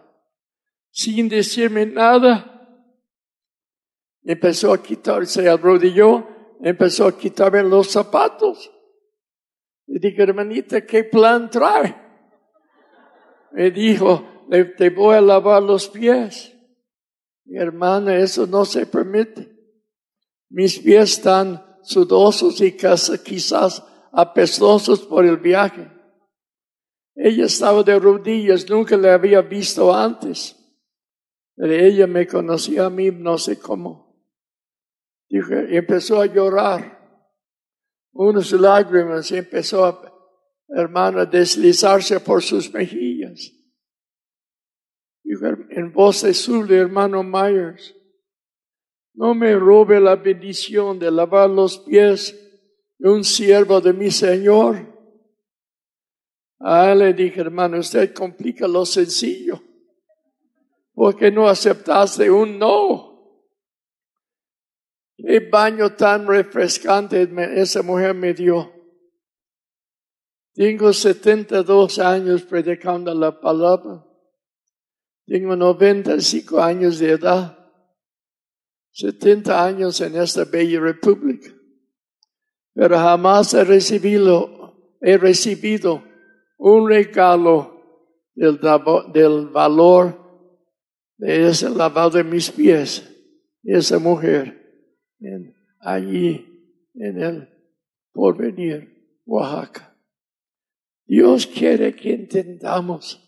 Sin 0.91 1.29
decirme 1.29 1.87
nada, 1.87 2.79
empezó 4.23 4.75
a 4.75 4.83
quitarse, 4.83 5.43
se 5.43 5.49
arrodilló, 5.49 6.29
empezó 6.61 7.07
a 7.07 7.17
quitarme 7.17 7.63
los 7.63 7.91
zapatos. 7.91 8.71
Y 9.87 9.99
dije, 9.99 10.23
hermanita, 10.23 10.85
¿qué 10.85 11.03
plan 11.03 11.49
trae? 11.51 11.97
Me 13.53 13.71
dijo, 13.71 14.47
te 14.77 14.91
voy 14.91 15.17
a 15.17 15.21
lavar 15.23 15.63
los 15.63 15.89
pies. 15.89 16.53
Mi 17.47 17.57
hermana, 17.57 18.17
eso 18.17 18.47
no 18.47 18.67
se 18.67 18.85
permite. 18.85 19.51
Mis 20.51 20.79
pies 20.79 21.13
están 21.19 21.64
sudosos 21.85 22.61
y 22.61 22.77
quizás 22.77 23.85
apestosos 24.13 25.01
por 25.01 25.25
el 25.25 25.37
viaje. 25.37 25.91
Ella 27.15 27.47
estaba 27.47 27.83
de 27.83 27.99
rodillas, 27.99 28.69
nunca 28.69 28.97
le 28.97 29.11
había 29.11 29.41
visto 29.41 29.95
antes. 29.95 30.57
Pero 31.57 31.73
ella 31.73 32.07
me 32.07 32.27
conocía 32.27 32.87
a 32.87 32.91
mí, 32.91 33.11
no 33.11 33.39
sé 33.39 33.59
cómo 33.59 34.05
y 35.29 35.77
empezó 35.77 36.21
a 36.21 36.27
llorar. 36.27 37.01
Unas 38.13 38.53
lágrimas 38.53 39.31
y 39.33 39.39
empezó, 39.39 39.85
a, 39.85 40.13
hermano, 40.69 41.27
deslizarse 41.27 42.21
por 42.21 42.43
sus 42.43 42.73
mejillas. 42.73 43.53
Dijo 45.25 45.47
en 45.71 45.93
voz 45.93 46.23
de 46.23 46.77
hermano 46.77 47.25
Myers, 47.25 47.97
no 49.15 49.35
me 49.35 49.55
robe 49.55 50.01
la 50.01 50.17
bendición 50.17 50.99
de 50.99 51.11
lavar 51.11 51.49
los 51.49 51.79
pies 51.79 52.39
de 52.99 53.09
un 53.09 53.25
siervo 53.25 53.81
de 53.81 53.93
mi 53.93 54.11
Señor. 54.11 54.93
A 56.59 56.93
él 56.93 56.99
le 56.99 57.13
dije, 57.13 57.41
hermano, 57.41 57.79
usted 57.79 58.13
complica 58.13 58.67
lo 58.67 58.85
sencillo. 58.85 59.61
porque 60.97 61.31
no 61.33 61.49
aceptaste 61.49 62.31
un 62.31 62.57
no? 62.57 63.15
Qué 65.17 65.41
baño 65.41 65.95
tan 65.95 66.27
refrescante 66.27 67.29
esa 67.61 67.83
mujer 67.83 68.15
me 68.15 68.33
dio. 68.33 68.73
Tengo 70.55 70.93
72 70.93 71.99
años 71.99 72.43
predicando 72.43 73.13
la 73.13 73.41
palabra. 73.41 74.07
Tengo 75.27 75.57
95 75.57 76.61
años 76.61 77.01
de 77.01 77.11
edad. 77.11 77.64
70 78.95 79.65
años 79.65 80.01
en 80.01 80.15
esta 80.17 80.45
bella 80.45 80.81
república. 80.81 81.51
Pero 82.75 82.97
jamás 82.97 83.53
he 83.53 83.65
recibido, 83.65 84.97
he 85.01 85.19
recibido 85.19 86.03
un 86.57 86.89
regalo 86.89 87.75
del, 88.35 88.61
del 89.13 89.49
valor 89.49 90.17
de 91.17 91.49
ese 91.49 91.71
lavado 91.71 92.11
de 92.11 92.25
mis 92.25 92.51
pies, 92.51 93.11
esa 93.65 93.99
mujer 93.99 94.63
en, 95.19 95.55
allí 95.81 96.47
en 96.95 97.21
el 97.21 97.49
porvenir, 98.13 99.23
Oaxaca. 99.27 99.97
Dios 101.07 101.47
quiere 101.47 101.95
que 101.95 102.15
entendamos 102.15 103.21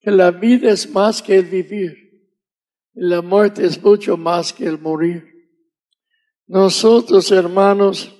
que 0.00 0.10
la 0.10 0.30
vida 0.30 0.70
es 0.72 0.90
más 0.90 1.22
que 1.22 1.36
el 1.36 1.44
vivir 1.44 1.99
la 2.94 3.22
muerte 3.22 3.64
es 3.64 3.82
mucho 3.82 4.16
más 4.16 4.52
que 4.52 4.66
el 4.66 4.78
morir. 4.78 5.26
Nosotros, 6.46 7.30
hermanos, 7.30 8.14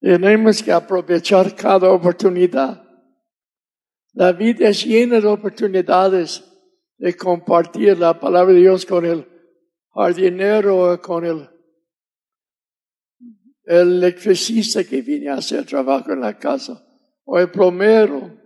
tenemos 0.00 0.62
que 0.62 0.72
aprovechar 0.72 1.54
cada 1.54 1.90
oportunidad. 1.90 2.82
La 4.12 4.32
vida 4.32 4.68
es 4.68 4.84
llena 4.84 5.20
de 5.20 5.26
oportunidades 5.26 6.44
de 6.98 7.16
compartir 7.16 7.98
la 7.98 8.18
palabra 8.20 8.52
de 8.52 8.60
Dios 8.60 8.86
con 8.86 9.04
el 9.04 9.26
jardinero 9.90 11.00
con 11.00 11.24
el 11.24 11.48
el 13.64 14.04
electricista 14.04 14.84
que 14.84 15.00
viene 15.00 15.30
a 15.30 15.36
hacer 15.36 15.64
trabajo 15.64 16.12
en 16.12 16.20
la 16.20 16.38
casa, 16.38 16.86
o 17.24 17.38
el 17.38 17.50
plomero, 17.50 18.38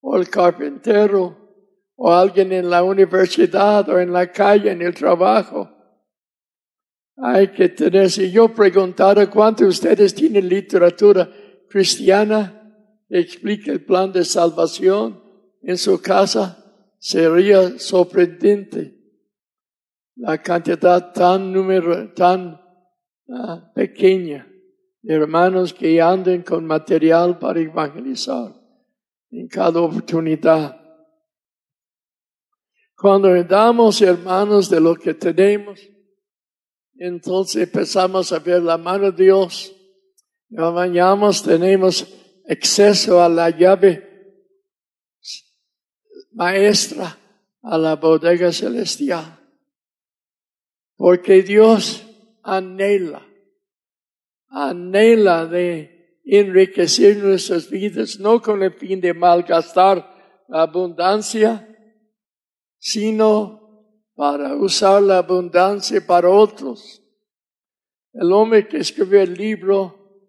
o 0.00 0.16
el 0.16 0.28
carpintero, 0.28 1.41
o 1.96 2.12
alguien 2.12 2.52
en 2.52 2.70
la 2.70 2.82
universidad 2.82 3.88
o 3.88 3.98
en 3.98 4.12
la 4.12 4.30
calle, 4.30 4.70
en 4.70 4.82
el 4.82 4.94
trabajo. 4.94 5.70
Hay 7.16 7.48
que 7.48 7.68
tener, 7.68 8.10
si 8.10 8.30
yo 8.30 8.48
preguntara 8.48 9.28
cuántos 9.30 9.66
de 9.66 9.68
ustedes 9.68 10.14
tienen 10.14 10.48
literatura 10.48 11.30
cristiana 11.68 12.58
explique 13.08 13.70
el 13.70 13.84
plan 13.84 14.10
de 14.10 14.24
salvación 14.24 15.22
en 15.62 15.76
su 15.76 16.00
casa, 16.00 16.58
sería 16.98 17.78
sorprendente 17.78 18.98
la 20.16 20.40
cantidad 20.40 21.12
tan 21.12 21.52
número, 21.52 22.12
tan 22.12 22.60
ah, 23.28 23.72
pequeña 23.74 24.46
de 25.02 25.14
hermanos 25.14 25.74
que 25.74 26.00
anden 26.00 26.42
con 26.42 26.64
material 26.64 27.38
para 27.38 27.60
evangelizar 27.60 28.54
en 29.30 29.48
cada 29.48 29.80
oportunidad. 29.80 30.81
Cuando 33.02 33.34
damos, 33.42 34.00
hermanos, 34.00 34.70
de 34.70 34.80
lo 34.80 34.94
que 34.94 35.12
tenemos, 35.12 35.80
entonces 36.94 37.64
empezamos 37.64 38.30
a 38.30 38.38
ver 38.38 38.62
la 38.62 38.78
mano 38.78 39.10
de 39.10 39.24
Dios. 39.24 39.74
Mañana 40.48 41.28
tenemos 41.44 42.06
acceso 42.48 43.20
a 43.20 43.28
la 43.28 43.50
llave 43.50 44.08
maestra 46.30 47.18
a 47.62 47.76
la 47.76 47.96
bodega 47.96 48.52
celestial. 48.52 49.36
Porque 50.96 51.42
Dios 51.42 52.04
anhela, 52.44 53.26
anhela 54.46 55.46
de 55.46 56.20
enriquecer 56.24 57.16
nuestras 57.16 57.68
vidas, 57.68 58.20
no 58.20 58.40
con 58.40 58.62
el 58.62 58.74
fin 58.74 59.00
de 59.00 59.12
malgastar 59.12 60.44
la 60.46 60.62
abundancia, 60.62 61.68
sino 62.84 63.62
para 64.16 64.56
usar 64.56 65.00
la 65.02 65.18
abundancia 65.18 66.04
para 66.04 66.28
otros. 66.28 67.00
El 68.12 68.32
hombre 68.32 68.66
que 68.66 68.78
escribió 68.78 69.22
el 69.22 69.34
libro 69.34 70.26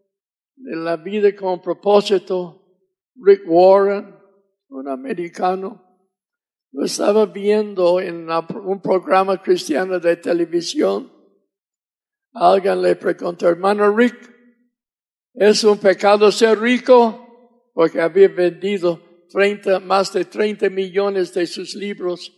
de 0.56 0.76
la 0.76 0.96
vida 0.98 1.36
con 1.36 1.64
propósito, 1.64 2.64
Rick 3.16 3.42
Warren, 3.48 4.16
un 4.70 4.88
americano, 4.88 5.84
lo 6.72 6.86
estaba 6.86 7.26
viendo 7.26 8.00
en 8.00 8.30
un 8.30 8.82
programa 8.84 9.42
cristiano 9.42 10.00
de 10.00 10.16
televisión. 10.18 11.12
Alguien 12.34 12.84
le 12.84 12.96
preguntó, 12.96 13.50
hermano 13.50 13.96
Rick, 13.98 14.32
¿es 15.34 15.64
un 15.64 15.80
pecado 15.80 16.32
ser 16.32 16.60
rico? 16.60 17.72
Porque 17.74 18.00
había 18.00 18.28
vendido 18.28 19.02
30, 19.32 19.80
más 19.80 20.14
de 20.14 20.26
30 20.26 20.70
millones 20.70 21.34
de 21.34 21.48
sus 21.48 21.74
libros 21.74 22.32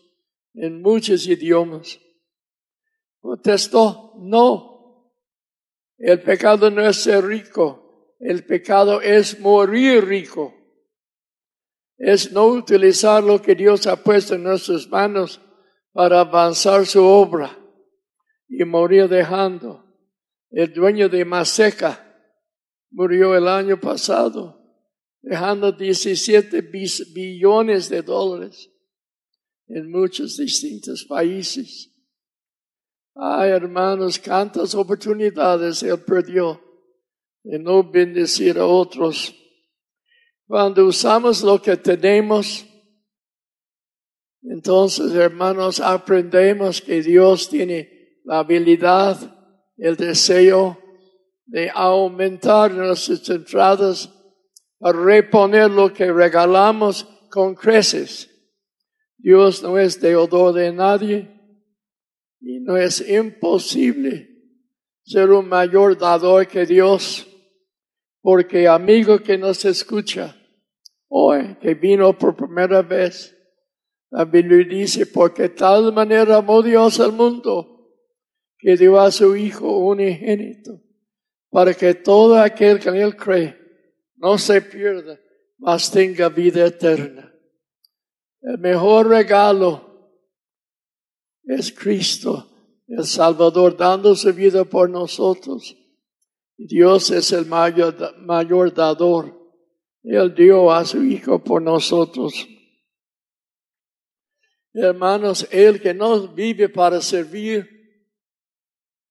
en 0.55 0.81
muchos 0.81 1.27
idiomas. 1.27 1.99
Contestó, 3.19 4.13
no. 4.17 5.11
El 5.97 6.21
pecado 6.21 6.69
no 6.69 6.87
es 6.87 6.97
ser 6.97 7.25
rico. 7.25 8.15
El 8.19 8.45
pecado 8.45 9.01
es 9.01 9.39
morir 9.39 10.05
rico 10.05 10.53
es 11.97 12.31
no 12.31 12.47
utilizar 12.47 13.23
lo 13.23 13.41
que 13.41 13.55
Dios 13.55 13.87
ha 13.87 13.95
puesto 13.95 14.35
en 14.35 14.43
nuestras 14.43 14.87
manos 14.89 15.41
para 15.93 16.21
avanzar 16.21 16.85
su 16.85 17.03
obra 17.03 17.57
y 18.47 18.63
morir 18.65 19.07
dejando. 19.07 19.83
El 20.51 20.73
dueño 20.73 21.09
de 21.09 21.23
Maseca 21.25 22.01
murió 22.91 23.35
el 23.35 23.47
año 23.47 23.79
pasado, 23.79 24.61
dejando 25.21 25.71
17 25.71 26.61
billones 26.61 27.89
de 27.89 28.01
dólares 28.01 28.69
en 29.67 29.89
muchos 29.89 30.37
distintos 30.37 31.05
países. 31.05 31.91
Ay, 33.15 33.51
hermanos, 33.51 34.19
cuántas 34.19 34.75
oportunidades 34.75 35.83
él 35.83 35.99
perdió 35.99 36.61
de 37.43 37.59
no 37.59 37.83
bendecir 37.83 38.57
a 38.57 38.65
otros 38.65 39.33
cuando 40.47 40.85
usamos 40.85 41.41
lo 41.41 41.59
que 41.59 41.75
tenemos, 41.75 42.65
entonces, 44.43 45.11
hermanos, 45.13 45.79
aprendemos 45.79 46.81
que 46.81 47.01
Dios 47.01 47.49
tiene 47.49 48.19
la 48.23 48.39
habilidad, 48.39 49.17
el 49.75 49.95
deseo 49.95 50.77
de 51.47 51.71
aumentar 51.73 52.71
nuestras 52.71 53.27
entradas 53.29 54.09
para 54.77 54.99
reponer 54.99 55.71
lo 55.71 55.91
que 55.91 56.11
regalamos 56.11 57.07
con 57.31 57.55
creces. 57.55 58.29
Dios 59.25 59.63
no 59.63 59.79
es 59.79 59.99
deudor 59.99 60.53
de 60.53 60.71
nadie 60.71 61.27
y 62.39 62.59
no 62.59 62.77
es 62.77 63.09
imposible 63.09 64.29
ser 65.03 65.31
un 65.31 65.49
mayor 65.49 65.97
dador 65.97 66.45
que 66.47 66.63
Dios. 66.67 67.25
Porque 68.21 68.67
amigo 68.67 69.17
que 69.17 69.35
nos 69.35 69.65
escucha 69.65 70.35
hoy, 71.07 71.57
que 71.59 71.73
vino 71.73 72.15
por 72.15 72.35
primera 72.35 72.83
vez, 72.83 73.35
la 74.11 74.25
Biblia 74.25 74.63
dice, 74.63 75.07
porque 75.07 75.49
tal 75.49 75.91
manera 75.91 76.35
amó 76.35 76.61
Dios 76.61 76.99
al 76.99 77.13
mundo, 77.13 77.97
que 78.59 78.77
dio 78.77 78.99
a 78.99 79.09
su 79.09 79.35
Hijo 79.35 79.87
unigénito, 79.87 80.83
para 81.49 81.73
que 81.73 81.95
todo 81.95 82.37
aquel 82.37 82.79
que 82.79 82.89
en 82.89 82.97
Él 82.97 83.15
cree 83.15 83.57
no 84.17 84.37
se 84.37 84.61
pierda, 84.61 85.19
mas 85.57 85.89
tenga 85.89 86.29
vida 86.29 86.67
eterna. 86.67 87.34
El 88.45 88.59
mejor 88.59 89.07
regalo 89.07 90.11
es 91.43 91.71
Cristo, 91.71 92.47
el 92.87 93.03
Salvador, 93.05 93.75
dando 93.75 94.15
su 94.15 94.31
vida 94.33 94.63
por 94.63 94.89
nosotros 94.89 95.75
Dios 96.57 97.11
es 97.11 97.31
el 97.31 97.45
mayor, 97.45 98.17
mayor 98.19 98.73
dador. 98.73 99.33
Él 100.03 100.33
dio 100.33 100.71
a 100.71 100.85
su 100.85 101.03
Hijo 101.03 101.43
por 101.43 101.61
nosotros. 101.61 102.47
Hermanos, 104.73 105.47
el 105.51 105.81
que 105.81 105.93
no 105.93 106.27
vive 106.27 106.69
para 106.69 107.01
servir, 107.01 107.69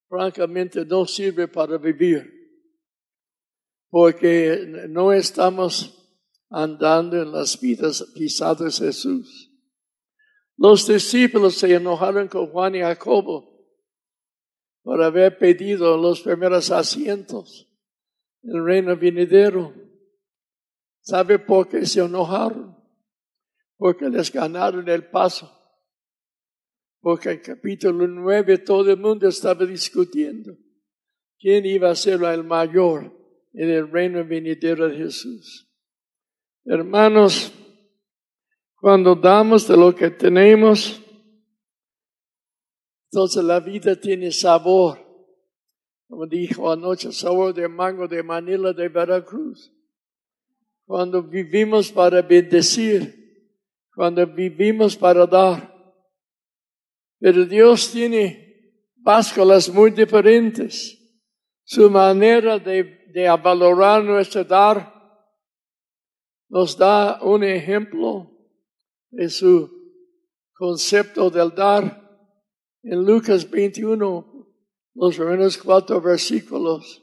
francamente 0.08 0.84
no 0.84 1.06
sirve 1.06 1.48
para 1.48 1.78
vivir, 1.78 2.30
porque 3.88 4.86
no 4.88 5.12
estamos 5.12 6.03
andando 6.50 7.20
en 7.20 7.32
las 7.32 7.60
vidas 7.60 8.04
pisadas 8.14 8.80
de 8.80 8.86
Jesús. 8.86 9.50
Los 10.56 10.86
discípulos 10.86 11.54
se 11.54 11.74
enojaron 11.74 12.28
con 12.28 12.46
Juan 12.48 12.76
y 12.76 12.80
Jacobo 12.80 13.54
por 14.82 15.02
haber 15.02 15.38
pedido 15.38 15.96
los 15.96 16.20
primeros 16.20 16.70
asientos 16.70 17.68
en 18.42 18.56
el 18.56 18.64
reino 18.64 18.96
venidero. 18.96 19.74
¿Sabe 21.00 21.38
por 21.38 21.68
qué 21.68 21.84
se 21.86 22.00
enojaron? 22.00 22.76
Porque 23.76 24.08
les 24.08 24.30
ganaron 24.30 24.88
el 24.88 25.08
paso. 25.08 25.50
Porque 27.00 27.32
en 27.32 27.40
capítulo 27.40 28.06
9 28.06 28.58
todo 28.58 28.90
el 28.90 28.98
mundo 28.98 29.28
estaba 29.28 29.66
discutiendo 29.66 30.56
quién 31.38 31.66
iba 31.66 31.90
a 31.90 31.96
ser 31.96 32.22
el 32.22 32.44
mayor 32.44 33.12
en 33.52 33.70
el 33.70 33.90
reino 33.90 34.24
venidero 34.24 34.88
de 34.88 34.96
Jesús. 34.96 35.73
Hermanos, 36.66 37.52
cuando 38.76 39.14
damos 39.14 39.68
de 39.68 39.76
lo 39.76 39.94
que 39.94 40.10
tenemos, 40.10 41.02
entonces 43.10 43.44
la 43.44 43.60
vida 43.60 43.94
tiene 44.00 44.32
sabor. 44.32 44.98
Como 46.08 46.26
dijo 46.26 46.72
anoche, 46.72 47.12
sabor 47.12 47.52
de 47.52 47.68
mango 47.68 48.08
de 48.08 48.22
Manila 48.22 48.72
de 48.72 48.88
Veracruz. 48.88 49.72
Cuando 50.86 51.22
vivimos 51.22 51.92
para 51.92 52.22
bendecir, 52.22 53.14
cuando 53.94 54.26
vivimos 54.26 54.96
para 54.96 55.26
dar. 55.26 55.74
Pero 57.18 57.44
Dios 57.44 57.90
tiene 57.90 58.80
básculas 58.96 59.68
muy 59.68 59.90
diferentes. 59.90 60.98
Su 61.62 61.90
manera 61.90 62.58
de, 62.58 62.84
de 63.12 63.28
valorar 63.42 64.02
nuestro 64.02 64.44
dar 64.44 64.93
nos 66.48 66.76
da 66.76 67.20
un 67.22 67.42
ejemplo 67.42 68.30
de 69.10 69.28
su 69.28 69.70
concepto 70.52 71.30
del 71.30 71.54
dar 71.54 72.04
en 72.82 73.04
Lucas 73.04 73.48
21, 73.48 74.52
los 74.94 75.16
primeros 75.16 75.58
cuatro 75.58 76.00
versículos, 76.00 77.02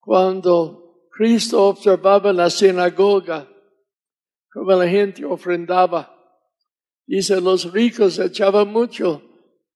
cuando 0.00 1.08
Cristo 1.10 1.68
observaba 1.68 2.32
la 2.32 2.50
sinagoga, 2.50 3.48
como 4.52 4.72
la 4.72 4.88
gente 4.88 5.24
ofrendaba, 5.24 6.14
dice, 7.06 7.40
los 7.40 7.72
ricos 7.72 8.18
echaban 8.18 8.72
mucho 8.72 9.22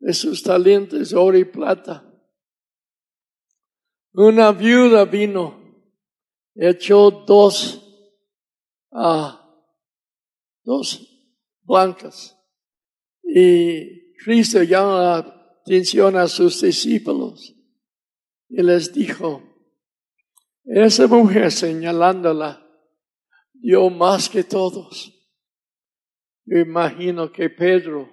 de 0.01 0.13
sus 0.13 0.43
talentos 0.43 1.13
oro 1.13 1.39
y 1.39 1.45
plata. 1.45 2.09
Una 4.15 4.53
viuda 4.53 5.05
vino, 5.05 5.59
echó 6.55 7.11
dos, 7.11 7.82
ah, 8.93 9.39
dos 10.65 11.07
blancas. 11.63 12.37
Y 13.23 14.15
Cristo 14.17 14.63
llama 14.63 15.01
la 15.01 15.17
atención 15.63 16.17
a 16.17 16.29
sus 16.29 16.61
discípulos 16.61 17.55
y 18.49 18.63
les 18.63 18.93
dijo, 18.93 19.43
esa 20.65 21.07
mujer 21.07 21.51
señalándola 21.51 22.65
dio 23.55 23.89
más 23.91 24.29
que 24.29 24.45
todos. 24.45 25.13
Yo 26.45 26.59
imagino 26.59 27.33
que 27.33 27.49
Pedro, 27.49 28.11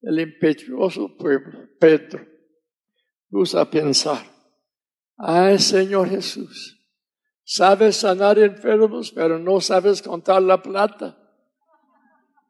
el 0.00 0.20
impetuoso 0.20 1.16
pueblo, 1.16 1.68
Pedro, 1.78 2.26
puso 3.28 3.60
a 3.60 3.70
pensar, 3.70 4.24
ay 5.16 5.58
Señor 5.58 6.08
Jesús, 6.08 6.81
sabes 7.44 7.96
sanar 7.96 8.38
enfermos, 8.38 9.12
pero 9.12 9.38
no 9.38 9.60
sabes 9.60 10.02
contar 10.02 10.42
la 10.42 10.62
plata. 10.62 11.18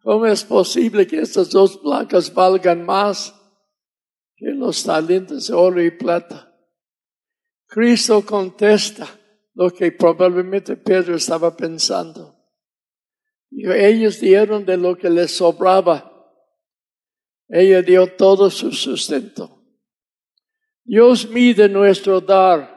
¿Cómo 0.02 0.26
es 0.26 0.44
posible 0.44 1.06
que 1.06 1.20
estas 1.20 1.50
dos 1.50 1.80
blancas 1.80 2.32
valgan 2.32 2.84
más 2.84 3.34
que 4.36 4.50
los 4.50 4.82
talentos 4.82 5.46
de 5.46 5.54
oro 5.54 5.82
y 5.82 5.90
plata? 5.90 6.52
Cristo 7.66 8.24
contesta 8.26 9.06
lo 9.54 9.70
que 9.70 9.92
probablemente 9.92 10.76
Pedro 10.76 11.14
estaba 11.14 11.56
pensando. 11.56 12.36
Ellos 13.50 14.20
dieron 14.20 14.64
de 14.64 14.76
lo 14.76 14.96
que 14.96 15.10
les 15.10 15.30
sobraba. 15.30 16.08
Ella 17.48 17.82
dio 17.82 18.06
todo 18.16 18.50
su 18.50 18.72
sustento. 18.72 19.62
Dios 20.84 21.28
mide 21.28 21.68
nuestro 21.68 22.20
dar 22.20 22.71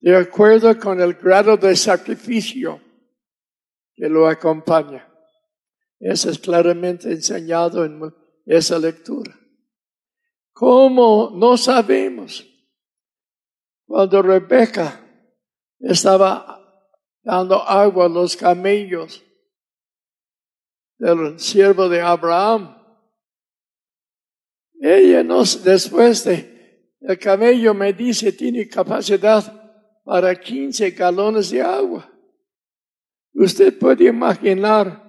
de 0.00 0.16
acuerdo 0.16 0.78
con 0.78 1.00
el 1.00 1.14
grado 1.14 1.56
de 1.56 1.76
sacrificio 1.76 2.80
que 3.94 4.08
lo 4.08 4.26
acompaña. 4.26 5.06
Eso 5.98 6.30
es 6.30 6.38
claramente 6.38 7.10
enseñado 7.10 7.84
en 7.84 8.00
esa 8.46 8.78
lectura. 8.78 9.38
¿Cómo 10.52 11.30
no 11.34 11.56
sabemos? 11.58 12.46
Cuando 13.84 14.22
Rebeca 14.22 15.04
estaba 15.78 16.56
dando 17.22 17.62
agua 17.62 18.06
a 18.06 18.08
los 18.08 18.36
camellos 18.36 19.22
del 20.96 21.38
siervo 21.38 21.88
de 21.88 22.00
Abraham, 22.00 22.76
ella 24.80 25.22
nos, 25.22 25.62
después 25.62 26.24
de, 26.24 26.96
el 27.00 27.18
camello 27.18 27.74
me 27.74 27.92
dice, 27.92 28.32
tiene 28.32 28.66
capacidad 28.66 29.59
para 30.04 30.34
15 30.34 30.90
galones 30.90 31.50
de 31.50 31.60
agua. 31.60 32.10
Usted 33.34 33.78
puede 33.78 34.04
imaginar 34.04 35.02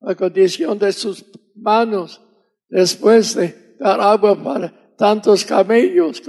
la 0.00 0.14
condición 0.14 0.78
de 0.78 0.92
sus 0.92 1.24
manos 1.54 2.20
después 2.68 3.34
de 3.34 3.76
dar 3.78 4.00
agua 4.00 4.40
para 4.40 4.72
tantos 4.96 5.44
camellos. 5.44 6.22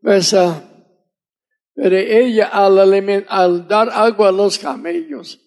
Pues, 0.00 0.32
uh, 0.32 0.54
pero 1.74 1.96
ella 1.96 2.46
al, 2.46 2.78
al 3.28 3.68
dar 3.68 3.90
agua 3.90 4.28
a 4.28 4.32
los 4.32 4.58
camellos 4.58 5.38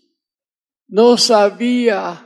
no 0.87 1.17
sabía 1.17 2.23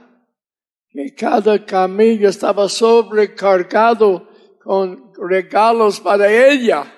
que 0.90 1.14
cada 1.16 1.64
camello 1.66 2.28
estaba 2.28 2.68
sobrecargado 2.68 4.28
con 4.64 5.14
regalos 5.14 6.00
para 6.00 6.30
ella. 6.30 6.94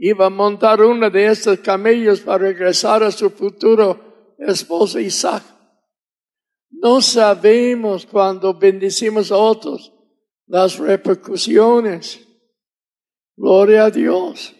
Iba 0.00 0.26
a 0.26 0.30
montar 0.30 0.80
uno 0.80 1.10
de 1.10 1.26
estos 1.26 1.58
camellos 1.58 2.20
para 2.20 2.38
regresar 2.38 3.02
a 3.02 3.10
su 3.10 3.30
futuro 3.30 4.34
esposo 4.38 5.00
Isaac. 5.00 5.42
No 6.70 7.00
sabemos 7.02 8.06
cuando 8.06 8.54
bendecimos 8.54 9.32
a 9.32 9.36
otros 9.36 9.92
las 10.46 10.78
repercusiones. 10.78 12.24
Gloria 13.36 13.86
a 13.86 13.90
Dios. 13.90 14.54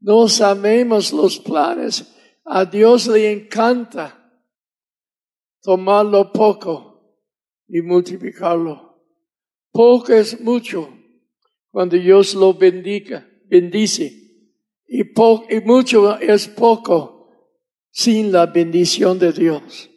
No 0.00 0.26
sabemos 0.26 1.12
los 1.12 1.38
planes. 1.38 2.06
A 2.46 2.64
Dios 2.64 3.06
le 3.08 3.30
encanta 3.30 4.16
tomarlo 5.60 6.32
poco 6.32 6.90
y 7.68 7.82
multiplicarlo. 7.82 9.04
Poco 9.70 10.14
es 10.14 10.40
mucho 10.40 10.88
cuando 11.70 11.96
Dios 11.96 12.34
lo 12.34 12.54
bendiga, 12.54 13.28
bendice. 13.46 14.19
Y, 14.92 15.02
y 15.02 15.60
mucho 15.64 16.18
es 16.18 16.48
poco 16.48 17.20
sin 17.92 18.32
la 18.32 18.46
bendición 18.46 19.20
de 19.20 19.32
Dios. 19.32 19.88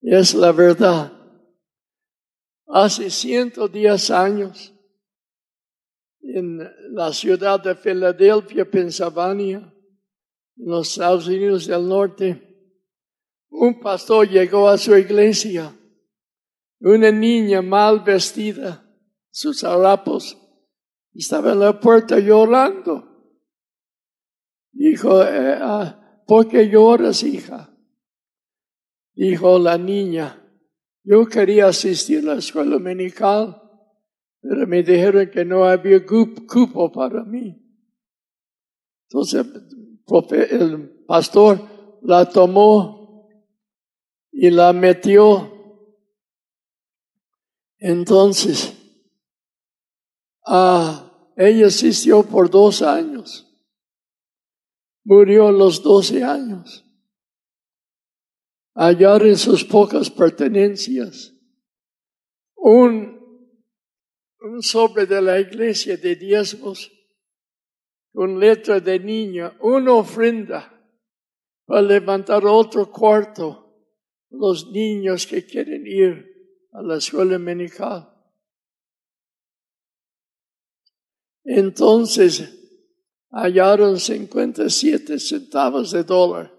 Es 0.00 0.32
la 0.34 0.52
verdad. 0.52 1.12
Hace 2.66 3.10
110 3.10 4.10
años, 4.10 4.74
en 6.22 6.66
la 6.92 7.12
ciudad 7.12 7.62
de 7.62 7.74
Filadelfia, 7.74 8.64
Pensilvania, 8.64 9.58
en 10.56 10.66
los 10.66 10.92
Estados 10.92 11.28
Unidos 11.28 11.66
del 11.66 11.86
Norte, 11.86 12.40
un 13.50 13.78
pastor 13.80 14.26
llegó 14.26 14.66
a 14.66 14.78
su 14.78 14.96
iglesia, 14.96 15.76
una 16.80 17.12
niña 17.12 17.60
mal 17.60 18.00
vestida, 18.00 18.82
sus 19.30 19.62
harapos, 19.62 20.38
estaba 21.12 21.52
en 21.52 21.60
la 21.60 21.78
puerta 21.78 22.18
llorando. 22.18 23.13
Dijo, 24.74 25.22
eh, 25.22 25.58
ah, 25.60 26.22
¿por 26.26 26.48
qué 26.48 26.68
lloras, 26.68 27.22
hija? 27.22 27.70
Dijo 29.14 29.58
la 29.58 29.78
niña, 29.78 30.44
yo 31.04 31.26
quería 31.26 31.68
asistir 31.68 32.28
a 32.28 32.34
la 32.34 32.38
escuela 32.40 32.72
dominical, 32.72 33.62
pero 34.40 34.66
me 34.66 34.82
dijeron 34.82 35.30
que 35.30 35.44
no 35.44 35.64
había 35.64 36.04
cupo 36.04 36.90
para 36.90 37.22
mí. 37.24 37.60
Entonces 39.08 39.46
el 40.50 41.04
pastor 41.06 41.60
la 42.02 42.28
tomó 42.28 43.28
y 44.32 44.50
la 44.50 44.72
metió. 44.72 45.52
Entonces, 47.78 48.74
ah, 50.44 51.32
ella 51.36 51.68
asistió 51.68 52.24
por 52.24 52.50
dos 52.50 52.82
años. 52.82 53.43
Murió 55.04 55.48
a 55.48 55.52
los 55.52 55.82
doce 55.82 56.24
años 56.24 56.84
hallar 58.74 59.22
en 59.26 59.36
sus 59.36 59.64
pocas 59.64 60.10
pertenencias 60.10 61.32
un, 62.56 63.52
un 64.40 64.62
sobre 64.62 65.06
de 65.06 65.22
la 65.22 65.38
iglesia 65.38 65.96
de 65.96 66.16
diezmos 66.16 66.90
con 68.12 68.38
letra 68.38 68.80
de 68.80 68.98
niña, 68.98 69.56
una 69.60 69.92
ofrenda 69.92 70.70
para 71.66 71.82
levantar 71.82 72.44
otro 72.46 72.90
cuarto 72.90 73.60
los 74.30 74.70
niños 74.70 75.26
que 75.26 75.44
quieren 75.44 75.86
ir 75.86 76.66
a 76.72 76.82
la 76.82 76.96
escuela 76.96 77.32
dominical. 77.32 78.10
Entonces 81.44 82.63
hallaron 83.34 83.98
57 83.98 85.18
centavos 85.18 85.90
de 85.90 86.04
dólar 86.04 86.54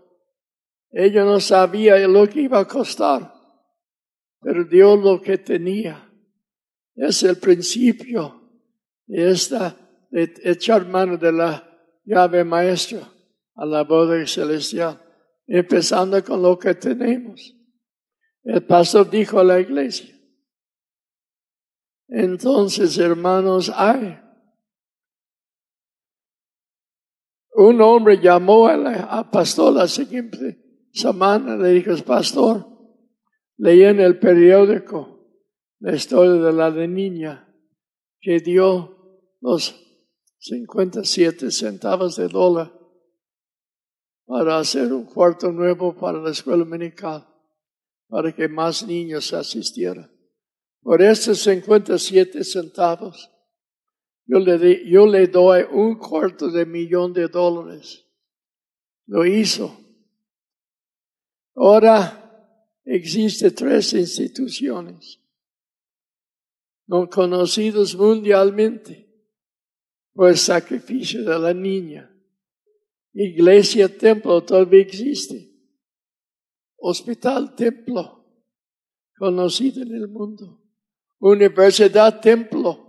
ella 0.97 1.25
no 1.25 1.41
sabía 1.41 2.07
lo 2.07 2.25
que 2.25 2.43
iba 2.43 2.57
a 2.57 2.65
costar, 2.65 3.33
pero 4.39 4.63
dio 4.63 4.95
lo 4.95 5.21
que 5.21 5.37
tenía. 5.37 6.09
Es 6.95 7.21
el 7.23 7.37
principio 7.37 8.41
de 9.05 9.29
esta, 9.29 9.75
de 10.09 10.33
echar 10.45 10.87
mano 10.87 11.17
de 11.17 11.33
la 11.33 11.69
llave 12.05 12.45
maestra 12.45 13.11
a 13.55 13.65
la 13.65 13.83
boda 13.83 14.25
celestial, 14.25 14.97
empezando 15.45 16.23
con 16.23 16.41
lo 16.41 16.57
que 16.57 16.75
tenemos. 16.75 17.53
El 18.41 18.63
pastor 18.63 19.09
dijo 19.09 19.41
a 19.41 19.43
la 19.43 19.59
iglesia, 19.59 20.15
entonces 22.07 22.97
hermanos, 22.97 23.69
hay 23.69 24.17
un 27.55 27.81
hombre 27.81 28.19
llamó 28.21 28.67
al 28.67 29.29
pastor 29.29 29.73
la 29.73 29.87
siguiente 29.87 30.87
semana 30.91 31.57
le 31.57 31.69
dije, 31.69 31.95
pastor, 32.03 32.67
leí 33.57 33.83
en 33.83 33.99
el 33.99 34.19
periódico 34.19 35.15
la 35.79 35.95
historia 35.95 36.33
de 36.33 36.53
la 36.53 36.69
niña 36.71 37.47
que 38.19 38.39
dio 38.39 38.95
los 39.41 39.75
57 40.39 41.51
centavos 41.51 42.15
de 42.15 42.27
dólar 42.27 42.73
para 44.25 44.57
hacer 44.57 44.91
un 44.91 45.05
cuarto 45.05 45.51
nuevo 45.51 45.95
para 45.95 46.19
la 46.19 46.31
escuela 46.31 46.63
dominical, 46.63 47.27
para 48.07 48.33
que 48.33 48.47
más 48.47 48.85
niños 48.85 49.33
asistieran. 49.33 50.11
Por 50.81 51.01
estos 51.01 51.39
57 51.39 52.43
centavos, 52.43 53.31
yo 54.25 54.39
le, 54.39 54.57
di- 54.57 54.89
yo 54.89 55.05
le 55.05 55.27
doy 55.27 55.63
un 55.71 55.97
cuarto 55.97 56.49
de 56.49 56.65
millón 56.65 57.13
de 57.13 57.27
dólares. 57.27 58.05
Lo 59.07 59.25
hizo. 59.25 59.79
Ahora 61.55 62.21
existe 62.83 63.51
tres 63.51 63.93
instituciones 63.93 65.21
no 66.87 67.09
conocidos 67.09 67.95
mundialmente 67.95 69.09
por 70.13 70.29
el 70.29 70.37
sacrificio 70.37 71.23
de 71.23 71.39
la 71.39 71.53
niña. 71.53 72.11
Iglesia 73.13 73.97
Templo 73.97 74.43
todavía 74.43 74.81
existe. 74.81 75.51
Hospital 76.77 77.55
Templo, 77.55 78.25
conocido 79.17 79.81
en 79.81 79.95
el 79.95 80.07
mundo. 80.07 80.61
Universidad 81.19 82.19
Templo. 82.19 82.84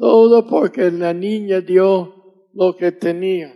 Todo 0.00 0.46
porque 0.46 0.90
la 0.90 1.12
niña 1.12 1.60
dio 1.60 2.48
lo 2.54 2.74
que 2.74 2.90
tenía. 2.90 3.54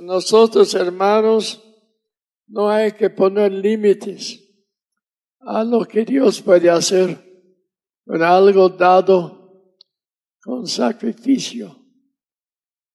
Nosotros, 0.00 0.74
hermanos, 0.74 1.62
no 2.46 2.70
hay 2.70 2.92
que 2.92 3.10
poner 3.10 3.52
límites 3.52 4.42
a 5.40 5.62
lo 5.62 5.84
que 5.84 6.06
Dios 6.06 6.40
puede 6.40 6.70
hacer 6.70 7.22
con 8.06 8.22
algo 8.22 8.70
dado 8.70 9.76
con 10.40 10.66
sacrificio, 10.66 11.76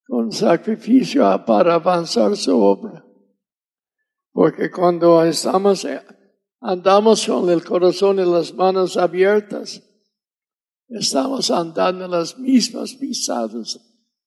con 0.07 0.31
sacrificio 0.31 1.23
para 1.45 1.75
avanzar 1.75 2.35
su 2.35 2.59
obra. 2.59 3.05
Porque 4.31 4.71
cuando 4.71 5.23
estamos, 5.23 5.85
andamos 6.59 7.27
con 7.27 7.51
el 7.51 7.63
corazón 7.63 8.17
y 8.19 8.25
las 8.25 8.51
manos 8.55 8.97
abiertas, 8.97 9.92
estamos 10.87 11.49
andando 11.51 12.07
las 12.07 12.37
mismas 12.37 12.95
pisadas. 12.95 13.79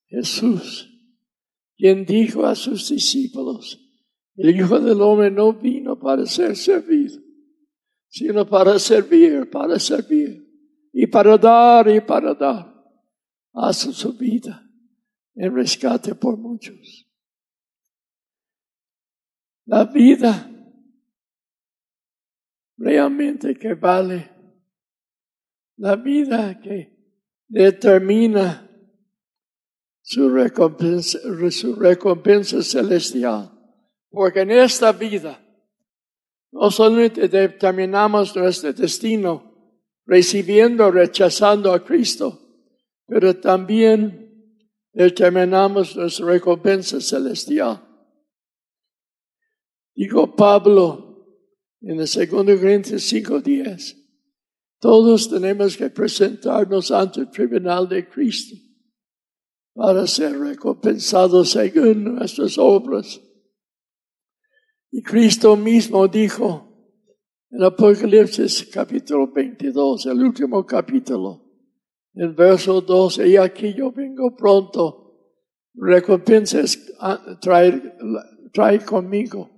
Jesús, 0.07 0.89
quien 1.75 2.05
dijo 2.05 2.45
a 2.45 2.55
sus 2.55 2.89
discípulos, 2.89 3.79
el 4.35 4.55
Hijo 4.55 4.79
del 4.79 5.01
Hombre 5.01 5.31
no 5.31 5.53
vino 5.53 5.99
para 5.99 6.25
ser 6.25 6.55
servido, 6.55 7.19
sino 8.07 8.47
para 8.47 8.79
servir, 8.79 9.49
para 9.49 9.79
servir, 9.79 10.45
y 10.93 11.07
para 11.07 11.37
dar, 11.37 11.89
y 11.89 12.01
para 12.01 12.33
dar, 12.33 12.73
hace 13.53 13.91
su 13.91 14.13
vida 14.13 14.63
en 15.35 15.55
rescate 15.55 16.15
por 16.15 16.37
muchos. 16.37 17.07
La 19.65 19.83
vida 19.83 20.49
realmente 22.77 23.55
que 23.55 23.73
vale, 23.73 24.31
la 25.77 25.95
vida 25.95 26.59
que 26.59 26.95
determina 27.47 28.69
su 30.01 30.29
recompensa, 30.29 31.19
recompensa 31.77 32.61
celestial. 32.61 33.51
Porque 34.09 34.41
en 34.41 34.51
esta 34.51 34.91
vida 34.91 35.43
no 36.51 36.71
solamente 36.71 37.27
determinamos 37.27 38.35
nuestro 38.35 38.73
destino 38.73 39.47
recibiendo 40.05 40.87
o 40.87 40.91
rechazando 40.91 41.73
a 41.73 41.83
Cristo, 41.83 42.39
pero 43.05 43.35
también 43.35 44.63
determinamos 44.93 45.95
nuestra 45.95 46.25
recompensa 46.25 47.01
celestial. 47.01 47.83
Dijo 49.93 50.35
Pablo 50.35 51.07
en 51.81 51.99
el 51.99 52.07
2 52.07 52.27
Corintios 52.29 53.03
5:10, 53.11 54.06
todos 54.79 55.29
tenemos 55.29 55.75
que 55.75 55.89
presentarnos 55.89 56.91
ante 56.91 57.21
el 57.21 57.29
tribunal 57.29 57.87
de 57.87 58.07
Cristo 58.07 58.55
para 59.73 60.07
ser 60.07 60.39
recompensados 60.39 61.51
según 61.51 62.15
nuestras 62.15 62.57
obras. 62.57 63.21
Y 64.91 65.01
Cristo 65.03 65.55
mismo 65.55 66.07
dijo 66.07 66.67
en 67.49 67.63
Apocalipsis 67.63 68.69
capítulo 68.73 69.31
22, 69.31 70.07
el 70.07 70.23
último 70.23 70.65
capítulo, 70.65 71.43
el 72.13 72.33
verso 72.33 72.81
12, 72.81 73.27
y 73.27 73.37
aquí 73.37 73.73
yo 73.73 73.91
vengo 73.91 74.35
pronto, 74.35 75.31
recompensas 75.73 76.77
traer, 77.39 77.97
trae 78.51 78.83
conmigo 78.83 79.49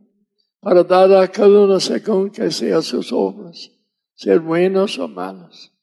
para 0.60 0.84
dar 0.84 1.14
a 1.14 1.28
cada 1.30 1.62
uno 1.62 1.80
según 1.80 2.30
que 2.30 2.52
sean 2.52 2.84
sus 2.84 3.12
obras, 3.12 3.72
ser 4.20 4.42
buenos 4.42 5.00
o 5.00 5.08
malos. 5.08 5.74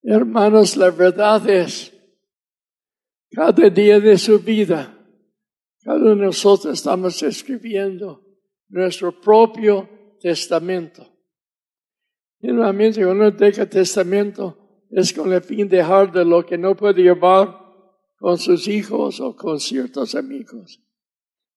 Hermanos, 0.00 0.76
la 0.76 0.90
verdad 0.90 1.48
es, 1.50 1.92
cada 3.32 3.68
día 3.68 3.98
de 3.98 4.16
su 4.16 4.38
vida, 4.38 4.96
cada 5.82 5.96
uno 5.96 6.10
de 6.10 6.16
nosotros 6.26 6.74
estamos 6.74 7.20
escribiendo 7.24 8.24
nuestro 8.68 9.20
propio 9.20 9.88
testamento. 10.20 11.04
Generalmente 12.40 13.04
uno 13.04 13.32
deja 13.32 13.66
testamento 13.66 14.86
es 14.88 15.12
con 15.12 15.32
el 15.32 15.42
fin 15.42 15.68
de 15.68 15.78
dejar 15.78 16.12
de 16.12 16.24
lo 16.24 16.46
que 16.46 16.56
no 16.56 16.76
puede 16.76 17.02
llevar 17.02 17.58
con 18.18 18.38
sus 18.38 18.68
hijos 18.68 19.18
o 19.18 19.34
con 19.34 19.58
ciertos 19.58 20.14
amigos. 20.14 20.80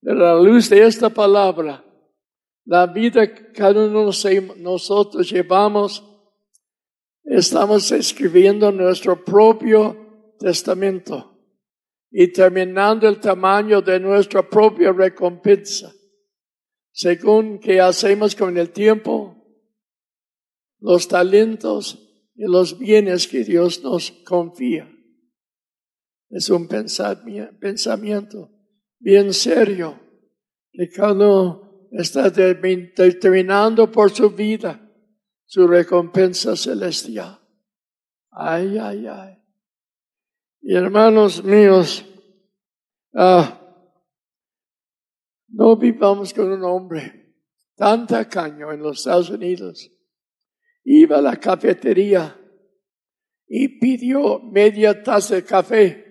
Pero 0.02 0.28
a 0.28 0.34
la 0.34 0.42
luz 0.42 0.68
de 0.68 0.84
esta 0.84 1.12
palabra, 1.12 1.85
la 2.66 2.88
vida 2.88 3.34
que 3.34 3.52
cada 3.52 3.86
uno 3.86 4.12
de 4.12 4.56
nosotros 4.58 5.30
llevamos, 5.30 6.04
estamos 7.24 7.92
escribiendo 7.92 8.72
nuestro 8.72 9.24
propio 9.24 10.34
testamento 10.40 11.40
y 12.12 12.32
terminando 12.32 13.08
el 13.08 13.20
tamaño 13.20 13.82
de 13.82 14.00
nuestra 14.00 14.48
propia 14.48 14.92
recompensa 14.92 15.94
según 16.96 17.60
que 17.60 17.82
hacemos 17.82 18.38
con 18.38 18.58
el 18.58 18.72
tiempo, 18.72 19.36
los 20.80 21.10
talentos 21.10 22.00
y 22.36 22.46
los 22.46 22.80
bienes 22.80 23.28
que 23.28 23.44
Dios 23.44 23.84
nos 23.84 24.12
confía. 24.26 24.90
Es 26.30 26.50
un 26.50 26.70
pensamiento 26.70 28.50
bien 28.98 29.34
serio 29.34 30.00
que 30.72 30.88
cada 30.88 31.65
está 31.96 32.30
determinando 32.30 33.92
por 33.92 34.12
su 34.12 34.30
vida 34.30 34.82
su 35.46 35.68
recompensa 35.68 36.56
celestial. 36.56 37.40
Ay, 38.32 38.78
ay, 38.78 39.08
ay. 39.08 39.38
Y 40.62 40.76
hermanos 40.76 41.44
míos, 41.44 42.06
ah, 43.14 43.62
no 45.48 45.78
vivamos 45.78 46.34
con 46.34 46.52
un 46.52 46.64
hombre 46.64 47.36
tan 47.76 48.08
tacaño 48.08 48.72
en 48.74 48.82
los 48.82 48.98
Estados 48.98 49.30
Unidos. 49.30 49.90
Iba 50.84 51.20
a 51.20 51.22
la 51.22 51.38
cafetería 51.38 52.38
y 53.48 53.80
pidió 53.80 54.40
media 54.40 55.02
taza 55.02 55.36
de 55.36 55.46
café 55.46 56.06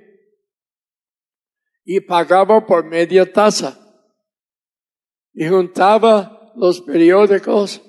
y 1.85 2.01
pagaba 2.01 2.64
por 2.64 2.85
media 2.85 3.31
taza. 3.31 3.84
Y 5.35 5.47
juntaba 5.49 6.53
los 6.57 6.81
periódicos 6.81 7.83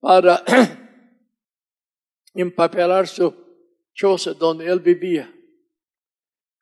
para 0.00 0.42
empapelar 2.34 3.06
su 3.06 3.34
choza 3.92 4.34
donde 4.34 4.66
él 4.66 4.80
vivía. 4.80 5.32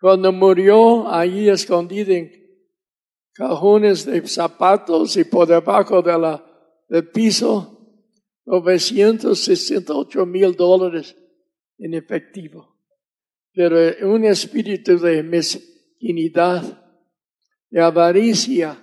Cuando 0.01 0.33
murió 0.33 1.09
allí 1.09 1.49
escondido 1.49 2.13
en 2.13 2.31
cajones 3.33 4.05
de 4.05 4.27
zapatos 4.27 5.17
y 5.17 5.25
por 5.25 5.47
debajo 5.47 6.03
de 6.03 6.19
la, 6.19 6.45
del 6.89 7.09
piso 7.09 7.73
968 8.45 10.27
mil 10.27 10.55
dólares 10.55 11.17
en 11.79 11.95
efectivo. 11.95 12.77
Pero 13.53 13.77
un 14.09 14.25
espíritu 14.25 14.99
de 14.99 15.23
mezquinidad, 15.23 16.63
de 17.71 17.81
avaricia, 17.81 18.82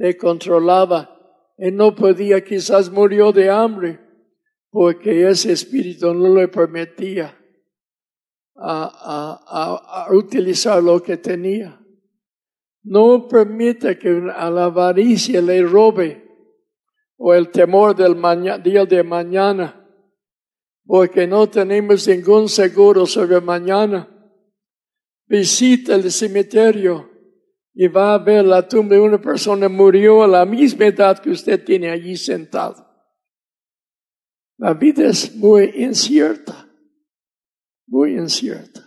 le 0.00 0.16
controlaba. 0.16 1.54
Él 1.58 1.76
no 1.76 1.94
podía, 1.94 2.42
quizás 2.42 2.90
murió 2.90 3.32
de 3.32 3.50
hambre, 3.50 4.00
porque 4.70 5.28
ese 5.28 5.52
espíritu 5.52 6.14
no 6.14 6.34
le 6.34 6.48
permitía 6.48 7.36
a, 8.56 9.36
a, 9.46 10.06
a, 10.06 10.14
utilizar 10.14 10.82
lo 10.82 11.02
que 11.02 11.18
tenía. 11.18 11.78
No 12.82 13.28
permita 13.28 13.98
que 13.98 14.08
a 14.34 14.50
la 14.50 14.64
avaricia 14.64 15.42
le 15.42 15.62
robe 15.64 16.26
o 17.18 17.34
el 17.34 17.50
temor 17.50 17.94
del 17.94 18.16
día 18.62 18.86
de 18.86 19.02
mañana, 19.02 19.86
porque 20.86 21.26
no 21.26 21.46
tenemos 21.46 22.08
ningún 22.08 22.48
seguro 22.48 23.04
sobre 23.04 23.38
mañana. 23.42 24.08
Visita 25.26 25.94
el 25.94 26.10
cementerio 26.10 27.09
y 27.72 27.88
va 27.88 28.14
a 28.14 28.18
ver 28.18 28.44
la 28.44 28.66
tumba 28.66 28.94
de 28.96 29.00
una 29.00 29.20
persona 29.20 29.68
murió 29.68 30.22
a 30.22 30.28
la 30.28 30.44
misma 30.44 30.86
edad 30.86 31.18
que 31.18 31.30
usted 31.30 31.64
tiene 31.64 31.90
allí 31.90 32.16
sentado. 32.16 32.86
La 34.56 34.74
vida 34.74 35.06
es 35.06 35.34
muy 35.36 35.72
incierta, 35.76 36.68
muy 37.86 38.12
incierta. 38.12 38.86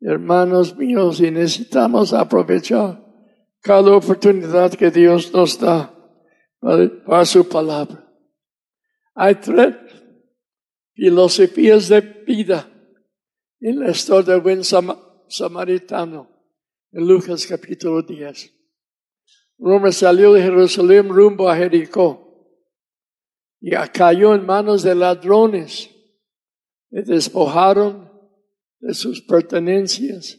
Hermanos 0.00 0.76
míos, 0.76 1.20
y 1.20 1.30
necesitamos 1.30 2.12
aprovechar 2.12 3.02
cada 3.60 3.94
oportunidad 3.96 4.72
que 4.74 4.90
Dios 4.90 5.32
nos 5.32 5.58
da 5.58 5.94
para, 6.60 7.24
su 7.24 7.48
palabra. 7.48 8.12
Hay 9.14 9.36
tres 9.36 9.76
filosofías 10.94 11.88
de 11.88 12.00
vida 12.00 12.68
en 13.60 13.80
la 13.80 13.90
historia 13.90 14.34
del 14.34 14.42
buen 14.42 14.62
samaritano, 14.64 16.31
en 16.92 17.08
Lucas 17.08 17.46
capítulo 17.46 18.02
10. 18.02 18.52
Roma 19.58 19.90
salió 19.92 20.34
de 20.34 20.42
Jerusalén 20.42 21.08
rumbo 21.08 21.48
a 21.48 21.56
Jericó 21.56 22.58
y 23.60 23.70
cayó 23.92 24.34
en 24.34 24.44
manos 24.44 24.82
de 24.82 24.94
ladrones. 24.94 25.90
Le 26.90 27.02
despojaron 27.02 28.12
de 28.80 28.92
sus 28.92 29.22
pertenencias 29.22 30.38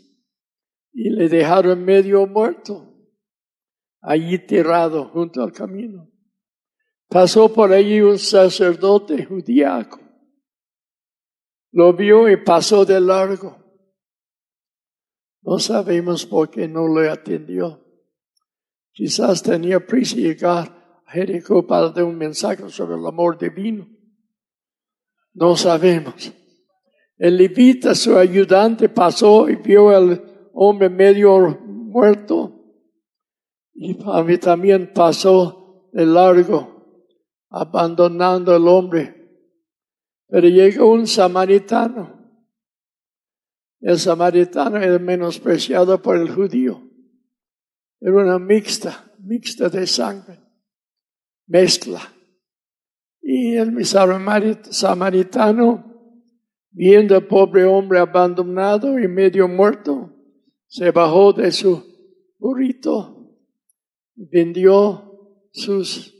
y 0.91 1.09
le 1.09 1.27
dejaron 1.27 1.83
medio 1.83 2.27
muerto 2.27 2.93
allí 4.01 4.37
tirado 4.45 5.05
junto 5.05 5.41
al 5.41 5.51
camino. 5.51 6.11
Pasó 7.07 7.51
por 7.51 7.71
allí 7.71 8.01
un 8.01 8.19
sacerdote 8.19 9.25
judíaco. 9.25 9.99
Lo 11.71 11.93
vio 11.93 12.29
y 12.29 12.37
pasó 12.37 12.85
de 12.85 12.99
largo. 12.99 13.62
No 15.43 15.59
sabemos 15.59 16.25
por 16.25 16.49
qué 16.49 16.67
no 16.67 16.87
le 16.87 17.09
atendió. 17.09 17.81
Quizás 18.91 19.43
tenía 19.43 19.85
prisa 19.85 20.15
llegar 20.15 21.01
a 21.05 21.11
Jericó 21.11 21.65
para 21.65 21.89
dar 21.89 22.03
un 22.05 22.17
mensaje 22.17 22.69
sobre 22.69 22.95
el 22.95 23.05
amor 23.05 23.37
divino. 23.37 23.87
No 25.33 25.55
sabemos. 25.55 26.31
El 27.17 27.37
levita, 27.37 27.95
su 27.95 28.17
ayudante, 28.17 28.89
pasó 28.89 29.49
y 29.49 29.55
vio 29.55 29.89
al 29.89 30.49
hombre 30.53 30.89
medio 30.89 31.57
muerto 31.65 32.63
y 33.73 33.97
a 34.05 34.23
mí 34.23 34.37
también 34.37 34.91
pasó 34.93 35.89
de 35.91 36.05
largo, 36.05 37.07
abandonando 37.49 38.53
al 38.53 38.67
hombre. 38.67 39.15
Pero 40.27 40.47
llegó 40.47 40.91
un 40.91 41.07
samaritano. 41.07 42.22
El 43.83 43.99
samaritano 43.99 44.77
era 44.77 44.97
menospreciado 44.97 46.01
por 46.01 46.15
el 46.15 46.33
judío. 46.33 46.81
Era 47.99 48.15
una 48.15 48.39
mixta, 48.39 49.11
mixta 49.19 49.67
de 49.67 49.85
sangre, 49.85 50.39
mezcla. 51.47 52.01
Y 53.21 53.55
el 53.55 53.85
samaritano, 53.85 55.83
viendo 56.71 57.15
al 57.15 57.27
pobre 57.27 57.65
hombre 57.65 57.99
abandonado 57.99 58.97
y 58.97 59.07
medio 59.09 59.49
muerto, 59.49 60.15
se 60.67 60.91
bajó 60.91 61.33
de 61.33 61.51
su 61.51 61.83
burrito 62.39 63.13
vendió 64.15 65.49
sus, 65.51 66.13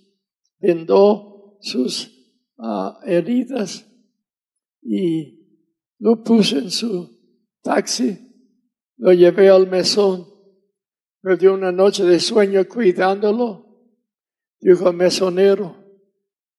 vendó 0.59 1.57
sus 1.61 2.11
ah, 2.57 2.99
heridas 3.05 3.89
y 4.82 5.39
lo 5.99 6.24
puse 6.24 6.59
en 6.59 6.72
su 6.72 7.12
taxi, 7.64 8.20
lo 8.97 9.14
llevé 9.14 9.49
al 9.49 9.68
mesón, 9.68 10.28
perdió 11.22 11.53
una 11.53 11.72
noche 11.72 12.03
de 12.03 12.20
sueño 12.20 12.68
cuidándolo, 12.68 13.66
dijo 14.59 14.88
al 14.88 14.95
mesonero, 14.95 15.76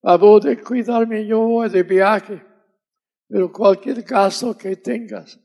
favor 0.00 0.42
de 0.42 0.62
cuidarme 0.62 1.26
yo 1.26 1.40
voy 1.40 1.68
de 1.68 1.82
viaje, 1.82 2.44
pero 3.28 3.52
cualquier 3.52 4.02
gasto 4.02 4.57
que 4.57 4.76
tengas, 4.76 5.40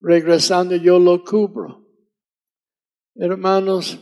regresando 0.00 0.74
yo 0.76 0.98
lo 0.98 1.22
cubro. 1.22 1.86
Hermanos, 3.14 4.00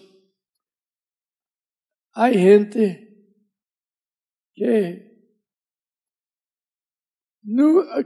hay 2.13 2.35
gente 2.35 3.11
que, 4.55 5.11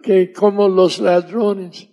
que 0.02 0.32
como 0.32 0.68
los 0.68 0.98
ladrones, 0.98 1.88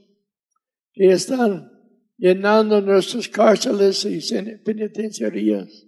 que 0.93 1.11
están 1.11 1.71
llenando 2.17 2.81
nuestras 2.81 3.27
cárceles 3.27 4.05
y 4.05 4.19
penitenciarías. 4.63 5.87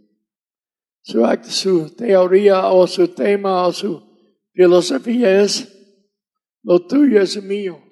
Su, 1.02 1.24
su 1.44 1.96
teoría 1.96 2.68
o 2.70 2.88
su 2.88 3.10
tema 3.10 3.68
o 3.68 3.72
su 3.72 4.02
filosofía 4.54 5.42
es, 5.42 5.70
lo 6.64 6.88
tuyo 6.88 7.22
es 7.22 7.42
mío, 7.44 7.84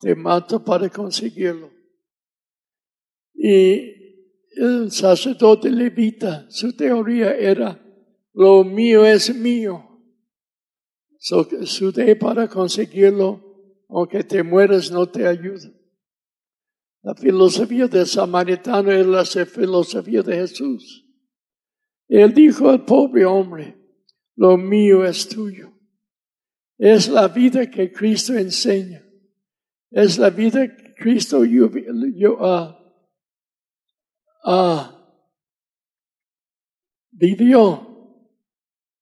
te 0.00 0.14
mato 0.14 0.62
para 0.64 0.88
conseguirlo. 0.88 1.70
Y 3.32 3.94
el 4.56 4.90
sacerdote 4.90 5.70
levita, 5.70 6.46
su 6.50 6.76
teoría 6.76 7.34
era, 7.34 7.80
lo 8.34 8.64
mío 8.64 9.06
es 9.06 9.34
mío. 9.34 9.86
So, 11.18 11.46
su 11.64 11.92
de 11.92 12.16
para 12.16 12.48
conseguirlo, 12.48 13.84
aunque 13.88 14.24
te 14.24 14.42
mueres, 14.42 14.90
no 14.90 15.08
te 15.08 15.26
ayuda. 15.26 15.70
La 17.02 17.14
filosofía 17.14 17.86
del 17.86 18.06
samaritano 18.06 18.92
es 18.92 19.06
la 19.06 19.24
filosofía 19.24 20.22
de 20.22 20.36
Jesús. 20.36 21.06
Él 22.08 22.34
dijo 22.34 22.68
al 22.68 22.84
pobre 22.84 23.24
hombre, 23.24 23.78
lo 24.36 24.56
mío 24.56 25.04
es 25.04 25.28
tuyo. 25.28 25.72
Es 26.76 27.08
la 27.08 27.28
vida 27.28 27.70
que 27.70 27.92
Cristo 27.92 28.34
enseña. 28.34 29.04
Es 29.90 30.18
la 30.18 30.30
vida 30.30 30.74
que 30.74 30.94
Cristo 30.94 31.44
yo, 31.44 31.70
yo, 32.14 32.38
ah, 34.44 35.00
vivió. 37.10 37.86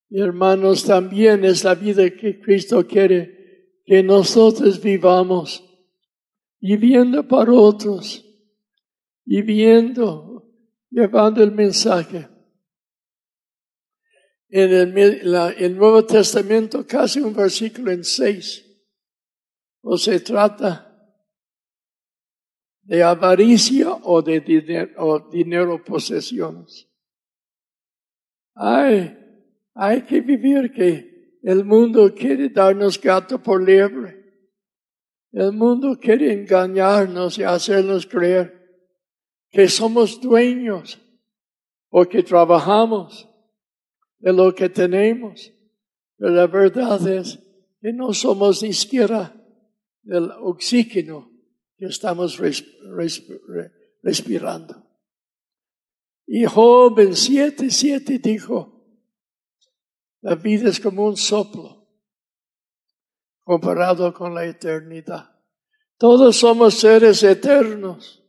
Y 0.09 0.19
hermanos, 0.19 0.83
también 0.85 1.45
es 1.45 1.63
la 1.63 1.75
vida 1.75 2.09
que 2.09 2.39
Cristo 2.39 2.85
quiere 2.87 3.81
que 3.85 4.03
nosotros 4.03 4.81
vivamos, 4.81 5.63
viviendo 6.59 7.27
para 7.27 7.51
otros, 7.53 8.25
viviendo, 9.25 10.51
llevando 10.89 11.43
el 11.43 11.51
mensaje. 11.51 12.27
En 14.51 14.97
el, 14.97 15.77
Nuevo 15.77 16.03
Testamento, 16.05 16.85
casi 16.85 17.21
un 17.21 17.35
versículo 17.35 17.91
en 17.91 18.03
seis, 18.03 18.65
o 19.81 19.97
se 19.97 20.19
trata 20.19 20.85
de 22.81 23.03
avaricia 23.03 23.91
o 23.91 24.21
de 24.23 24.39
dinero, 24.39 24.91
o 24.97 25.29
dinero 25.29 25.83
posesiones. 25.83 26.87
Hay, 28.55 29.15
hay 29.75 30.01
que 30.01 30.19
vivir 30.21 30.73
que 30.73 31.37
el 31.43 31.63
mundo 31.63 32.13
quiere 32.13 32.49
darnos 32.49 32.99
gato 32.99 33.41
por 33.41 33.63
liebre. 33.63 34.18
El 35.31 35.51
mundo 35.51 35.97
quiere 35.99 36.33
engañarnos 36.33 37.37
y 37.37 37.43
hacernos 37.43 38.05
creer 38.07 38.59
que 39.51 39.67
somos 39.67 40.19
dueños 40.19 40.99
o 41.89 42.05
que 42.05 42.23
trabajamos 42.23 43.29
de 44.17 44.33
lo 44.33 44.53
que 44.53 44.69
tenemos. 44.69 45.51
Pero 46.17 46.31
la 46.31 46.47
verdad 46.47 47.07
es 47.07 47.39
que 47.79 47.93
no 47.93 48.13
somos 48.13 48.63
ni 48.63 48.73
siquiera 48.73 49.35
del 50.01 50.31
oxígeno 50.31 51.31
que 51.77 51.85
estamos 51.85 52.39
respirando. 54.01 54.85
Y 56.25 56.45
Job 56.45 56.99
en 56.99 57.15
7, 57.15 58.19
dijo, 58.19 58.75
la 60.21 60.35
vida 60.35 60.69
es 60.69 60.79
como 60.79 61.05
un 61.05 61.17
soplo 61.17 61.78
comparado 63.49 64.13
con 64.13 64.35
la 64.35 64.45
eternidad. 64.45 65.29
Todos 65.97 66.35
somos 66.35 66.75
seres 66.75 67.23
eternos. 67.23 68.23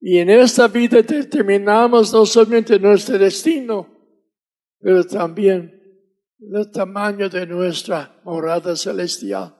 Y 0.00 0.18
en 0.18 0.28
esta 0.28 0.68
vida 0.68 1.00
determinamos 1.00 2.12
no 2.12 2.26
solamente 2.26 2.78
nuestro 2.78 3.18
destino, 3.18 3.88
pero 4.78 5.04
también 5.04 5.72
el 6.38 6.70
tamaño 6.70 7.30
de 7.30 7.46
nuestra 7.46 8.20
morada 8.22 8.76
celestial 8.76 9.56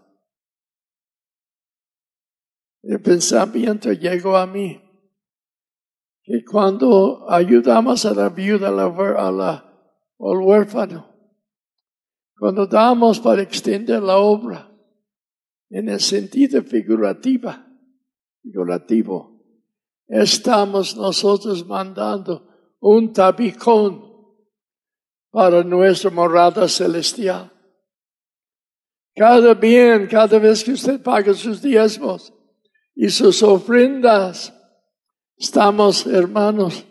el 2.89 3.01
pensamiento 3.01 3.93
llegó 3.93 4.37
a 4.37 4.47
mí 4.47 4.81
que 6.23 6.45
cuando 6.45 7.29
ayudamos 7.29 8.05
a 8.05 8.15
la 8.15 8.29
viuda, 8.29 8.69
a 8.69 9.31
la, 9.33 9.55
al 10.19 10.39
huérfano, 10.39 11.16
cuando 12.39 12.67
damos 12.67 13.21
para 13.21 13.43
extender 13.43 14.03
la 14.03 14.19
obra 14.19 14.71
en 15.71 15.89
el 15.89 16.01
sentido 16.01 16.63
figurativa, 16.63 17.67
figurativo, 18.43 19.43
estamos 20.07 20.97
nosotros 20.97 21.67
mandando 21.67 22.75
un 22.81 23.13
tabicón 23.13 24.05
para 25.31 25.63
nuestra 25.65 26.11
morada 26.11 26.69
celestial. 26.69 27.53
Cada 29.15 29.55
bien, 29.55 30.07
cada 30.07 30.39
vez 30.39 30.63
que 30.63 30.73
usted 30.73 31.03
paga 31.03 31.33
sus 31.35 31.63
diezmos, 31.63 32.33
y 32.97 33.11
sus 33.11 33.43
ofrendas. 33.43 34.53
Estamos, 35.37 36.07
hermanos, 36.07 36.85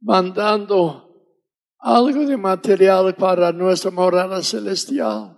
mandando 0.00 1.01
algo 1.82 2.24
de 2.24 2.36
material 2.36 3.14
para 3.16 3.52
nuestra 3.52 3.90
morada 3.90 4.40
celestial. 4.42 5.36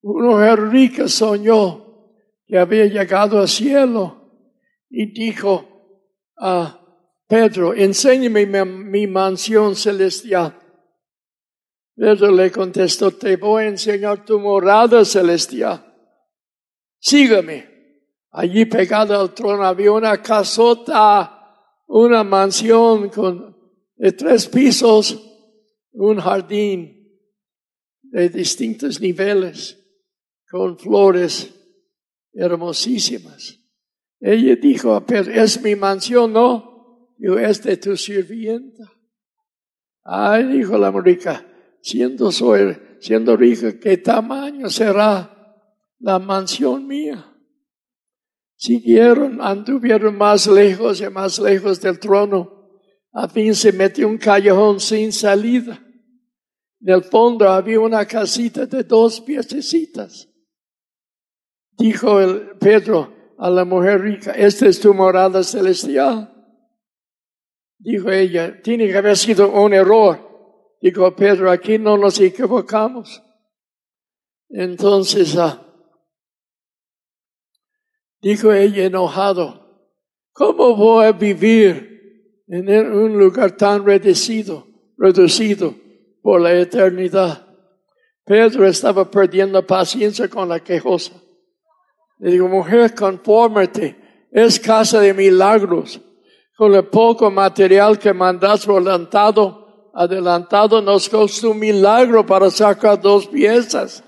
Una 0.00 0.30
mujer 0.30 0.68
rica 0.70 1.06
soñó 1.08 2.08
que 2.46 2.58
había 2.58 2.86
llegado 2.86 3.38
al 3.38 3.48
cielo 3.48 4.30
y 4.88 5.12
dijo 5.12 5.68
a 6.38 6.78
Pedro, 7.28 7.74
enséñame 7.74 8.46
mi, 8.46 9.06
mansión 9.06 9.76
celestial. 9.76 10.58
Pedro 11.94 12.30
le 12.30 12.50
contestó, 12.50 13.10
te 13.10 13.36
voy 13.36 13.64
a 13.64 13.68
enseñar 13.68 14.24
tu 14.24 14.40
morada 14.40 15.04
celestial. 15.04 15.84
Sígueme. 16.98 17.70
Allí 18.30 18.64
pegado 18.64 19.20
al 19.20 19.34
trono 19.34 19.64
había 19.64 19.92
una 19.92 20.22
casota, 20.22 21.58
una 21.86 22.24
mansión 22.24 23.10
con 23.10 23.51
de 24.02 24.10
tres 24.10 24.48
pisos, 24.48 25.16
un 25.92 26.18
jardín 26.18 27.08
de 28.02 28.28
distintos 28.30 29.00
niveles, 29.00 29.78
con 30.50 30.76
flores 30.76 31.54
hermosísimas. 32.32 33.60
Ella 34.18 34.56
dijo 34.56 34.96
a 34.96 35.06
Pedro, 35.06 35.30
es 35.30 35.62
mi 35.62 35.76
mansión, 35.76 36.32
¿no? 36.32 37.14
Yo, 37.16 37.38
es 37.38 37.62
de 37.62 37.76
tu 37.76 37.96
sirvienta. 37.96 38.92
Ay, 40.02 40.48
dijo 40.48 40.76
la 40.76 40.90
rica, 40.90 41.46
siendo, 41.80 42.32
soy, 42.32 42.76
siendo 42.98 43.36
rica, 43.36 43.78
¿qué 43.78 43.98
tamaño 43.98 44.68
será 44.68 45.62
la 46.00 46.18
mansión 46.18 46.88
mía? 46.88 47.24
Siguieron, 48.56 49.40
anduvieron 49.40 50.18
más 50.18 50.48
lejos 50.48 51.00
y 51.00 51.08
más 51.08 51.38
lejos 51.38 51.80
del 51.80 52.00
trono. 52.00 52.61
A 53.12 53.28
fin 53.28 53.54
se 53.54 53.72
metió 53.72 54.08
un 54.08 54.18
callejón 54.18 54.80
sin 54.80 55.12
salida. 55.12 55.82
En 56.80 56.94
el 56.94 57.04
fondo 57.04 57.48
había 57.48 57.78
una 57.78 58.04
casita 58.06 58.66
de 58.66 58.82
dos 58.84 59.20
piececitas. 59.20 60.28
Dijo 61.76 62.20
el 62.20 62.56
Pedro 62.58 63.34
a 63.38 63.50
la 63.50 63.64
mujer 63.64 64.00
rica, 64.00 64.32
esta 64.32 64.66
es 64.66 64.80
tu 64.80 64.94
morada 64.94 65.42
celestial. 65.42 66.28
Dijo 67.78 68.10
ella, 68.10 68.60
tiene 68.62 68.88
que 68.88 68.96
haber 68.96 69.16
sido 69.16 69.50
un 69.50 69.74
error. 69.74 70.76
Dijo 70.80 71.14
Pedro, 71.14 71.50
aquí 71.50 71.78
no 71.78 71.96
nos 71.96 72.18
equivocamos. 72.20 73.22
Entonces, 74.48 75.36
ah, 75.36 75.62
Dijo 78.22 78.52
ella 78.52 78.84
enojado, 78.84 79.90
¿cómo 80.30 80.76
voy 80.76 81.06
a 81.06 81.12
vivir 81.12 81.91
en 82.52 82.92
un 82.92 83.18
lugar 83.18 83.52
tan 83.52 83.82
reducido, 83.82 84.66
reducido 84.98 85.74
por 86.20 86.38
la 86.38 86.52
eternidad? 86.52 87.46
Pedro 88.26 88.66
estaba 88.66 89.10
perdiendo 89.10 89.66
paciencia 89.66 90.28
con 90.28 90.50
la 90.50 90.60
quejosa. 90.60 91.14
Le 92.18 92.32
digo, 92.32 92.48
mujer, 92.48 92.94
confórmate, 92.94 93.96
es 94.30 94.60
casa 94.60 95.00
de 95.00 95.14
milagros. 95.14 95.98
Con 96.54 96.74
el 96.74 96.84
poco 96.88 97.30
material 97.30 97.98
que 97.98 98.12
mandas 98.12 98.68
adelantado, 98.68 99.90
adelantado 99.94 100.82
nos 100.82 101.08
costó 101.08 101.52
un 101.52 101.58
milagro 101.58 102.24
para 102.26 102.50
sacar 102.50 103.00
dos 103.00 103.28
piezas. 103.28 104.04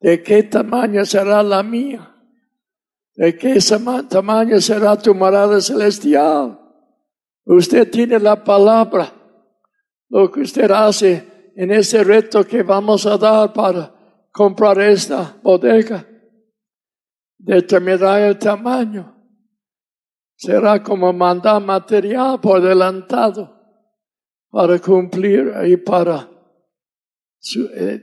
¿De 0.00 0.22
qué 0.22 0.42
tamaño 0.42 1.04
será 1.04 1.42
la 1.42 1.62
mía? 1.62 2.14
¿De 3.14 3.36
qué 3.36 3.58
tamaño 4.08 4.58
será 4.58 4.96
tu 4.96 5.14
morada 5.14 5.60
celestial? 5.60 6.58
Usted 7.48 7.90
tiene 7.90 8.18
la 8.18 8.44
palabra. 8.44 9.10
Lo 10.10 10.30
que 10.30 10.40
usted 10.40 10.70
hace 10.70 11.52
en 11.56 11.70
ese 11.70 12.04
reto 12.04 12.44
que 12.44 12.62
vamos 12.62 13.06
a 13.06 13.16
dar 13.16 13.52
para 13.54 13.94
comprar 14.30 14.78
esta 14.80 15.34
bodega 15.42 16.06
determinará 17.38 18.28
el 18.28 18.38
tamaño. 18.38 19.14
Será 20.36 20.82
como 20.82 21.10
mandar 21.12 21.62
material 21.62 22.38
por 22.38 22.60
adelantado 22.60 23.58
para 24.50 24.78
cumplir 24.78 25.50
y 25.66 25.78
para 25.78 26.28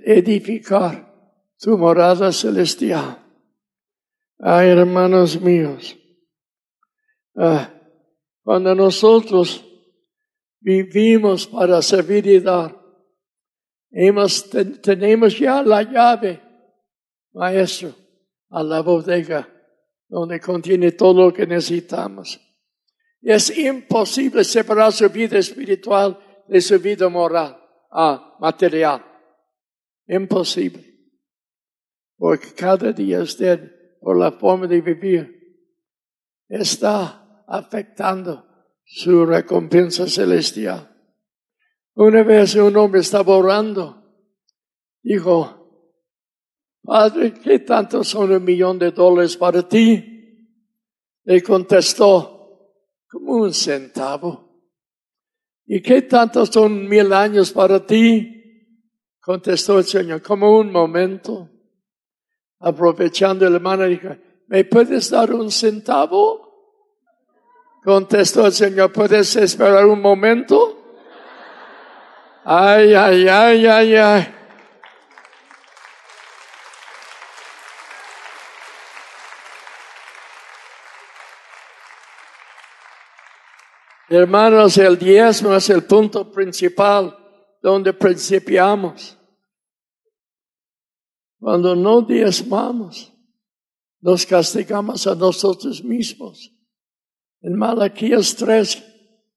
edificar 0.06 1.14
tu 1.60 1.78
morada 1.78 2.32
celestial. 2.32 3.20
Ay, 4.40 4.70
hermanos 4.70 5.40
míos, 5.40 5.96
ah, 7.38 7.70
cuando 8.46 8.76
nosotros 8.76 9.66
vivimos 10.60 11.48
para 11.48 11.82
servir 11.82 12.28
y 12.28 12.40
dar, 12.40 12.80
hemos, 13.90 14.48
tenemos 14.84 15.40
ya 15.40 15.64
la 15.64 15.82
llave, 15.82 16.40
maestro, 17.34 17.96
a 18.52 18.62
la 18.62 18.82
bodega 18.82 19.50
donde 20.08 20.40
contiene 20.40 20.92
todo 20.92 21.26
lo 21.26 21.34
que 21.34 21.48
necesitamos. 21.48 22.40
Es 23.20 23.58
imposible 23.58 24.44
separar 24.44 24.94
su 24.94 25.10
vida 25.10 25.40
espiritual 25.40 26.20
de 26.48 26.62
su 26.62 26.80
vida 26.80 27.10
moral, 27.10 27.60
ah, 27.90 28.38
material. 28.40 29.04
Imposible. 30.08 30.84
Porque 32.16 32.54
cada 32.54 32.92
día 32.92 33.22
usted 33.22 33.98
por 34.00 34.20
la 34.20 34.32
forma 34.34 34.68
de 34.68 34.82
vivir, 34.82 35.36
está 36.48 37.25
afectando 37.48 38.46
su 38.84 39.26
recompensa 39.26 40.08
celestial. 40.08 40.92
Una 41.96 42.24
vez 42.24 42.56
un 42.56 42.76
hombre 42.78 43.02
estaba 43.02 43.36
orando, 43.36 44.04
dijo, 45.02 45.66
Padre, 46.84 47.34
¿qué 47.34 47.60
tanto 47.60 48.04
son 48.04 48.32
un 48.32 48.44
millón 48.44 48.78
de 48.78 48.92
dólares 48.92 49.38
para 49.38 49.68
ti? 49.68 50.12
Le 51.24 51.42
contestó, 51.42 52.36
como 53.10 53.34
un 53.38 53.54
centavo. 53.54 54.46
¿Y 55.66 55.82
qué 55.82 56.04
tanto 56.04 56.46
son 56.46 56.88
mil 56.88 57.12
años 57.12 57.52
para 57.52 57.84
ti? 57.84 58.32
Contestó 59.20 59.80
el 59.80 59.86
Señor, 59.86 60.22
como 60.22 60.60
un 60.60 60.72
momento 60.72 61.50
aprovechando 62.60 63.48
el 63.48 63.56
hermano, 63.56 63.86
dijo, 63.86 64.10
¿me 64.48 64.64
puedes 64.66 65.10
dar 65.10 65.34
un 65.34 65.50
centavo? 65.50 66.45
Contestó 67.86 68.48
el 68.48 68.52
Señor, 68.52 68.92
¿puedes 68.92 69.36
esperar 69.36 69.86
un 69.86 70.02
momento? 70.02 70.76
Ay, 72.44 72.96
ay, 72.96 73.28
ay, 73.28 73.68
ay, 73.68 73.96
ay. 73.96 74.36
Hermanos, 84.10 84.80
el 84.80 84.98
diezmo 84.98 85.54
es 85.54 85.70
el 85.70 85.84
punto 85.84 86.32
principal 86.32 87.16
donde 87.62 87.94
principiamos. 87.94 89.16
Cuando 91.40 91.76
no 91.76 92.02
diezmamos, 92.02 93.14
nos 94.02 94.26
castigamos 94.26 95.06
a 95.06 95.14
nosotros 95.14 95.84
mismos. 95.84 96.55
En 97.46 97.56
Malaquías 97.60 98.36
3, 98.38 98.84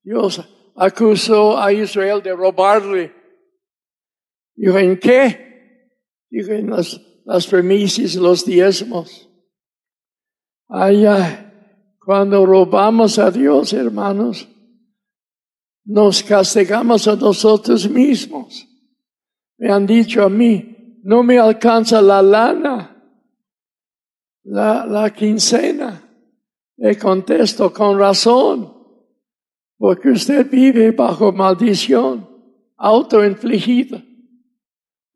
Dios 0.03 0.41
acusó 0.75 1.61
a 1.61 1.71
Israel 1.75 2.23
de 2.23 2.35
robarle. 2.35 3.13
Dijo, 4.57 4.79
¿en 4.79 4.99
qué? 4.99 5.91
Dijo, 6.31 6.53
en 6.53 6.71
las, 6.71 6.99
las 7.27 7.47
premisas, 7.47 8.15
los 8.15 8.47
diezmos. 8.47 9.29
Ay, 10.69 11.05
cuando 12.01 12.47
robamos 12.47 13.19
a 13.19 13.31
Dios, 13.31 13.75
hermanos, 13.75 14.49
nos 15.85 16.23
castigamos 16.23 17.07
a 17.09 17.15
nosotros 17.15 17.91
mismos. 17.91 18.67
Me 19.59 19.71
han 19.71 19.87
dicho 19.87 20.23
a 20.23 20.31
mí, 20.31 20.99
no 21.03 21.23
me 21.23 21.39
alcanza 21.39 22.01
la 22.01 22.23
lana, 22.23 23.21
la, 24.45 24.87
la 24.87 25.13
quincena. 25.13 26.08
Le 26.79 26.97
contesto 26.97 27.73
con 27.73 27.99
razón, 27.99 28.73
porque 29.77 30.11
usted 30.11 30.49
vive 30.49 30.93
bajo 30.93 31.33
maldición 31.33 32.27
autoinfligida. 32.77 34.03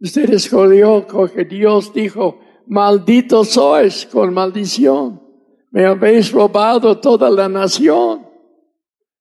Usted 0.01 0.31
escogió 0.31 1.07
que 1.33 1.45
Dios 1.45 1.95
dijo, 1.95 2.41
maldito 2.67 3.45
sois 3.45 4.07
con 4.07 4.35
maldición. 4.35 5.23
Me 5.71 5.87
habéis 5.87 6.33
robado 6.33 6.99
toda 6.99 7.31
la 7.31 7.49
nación. 7.49 8.27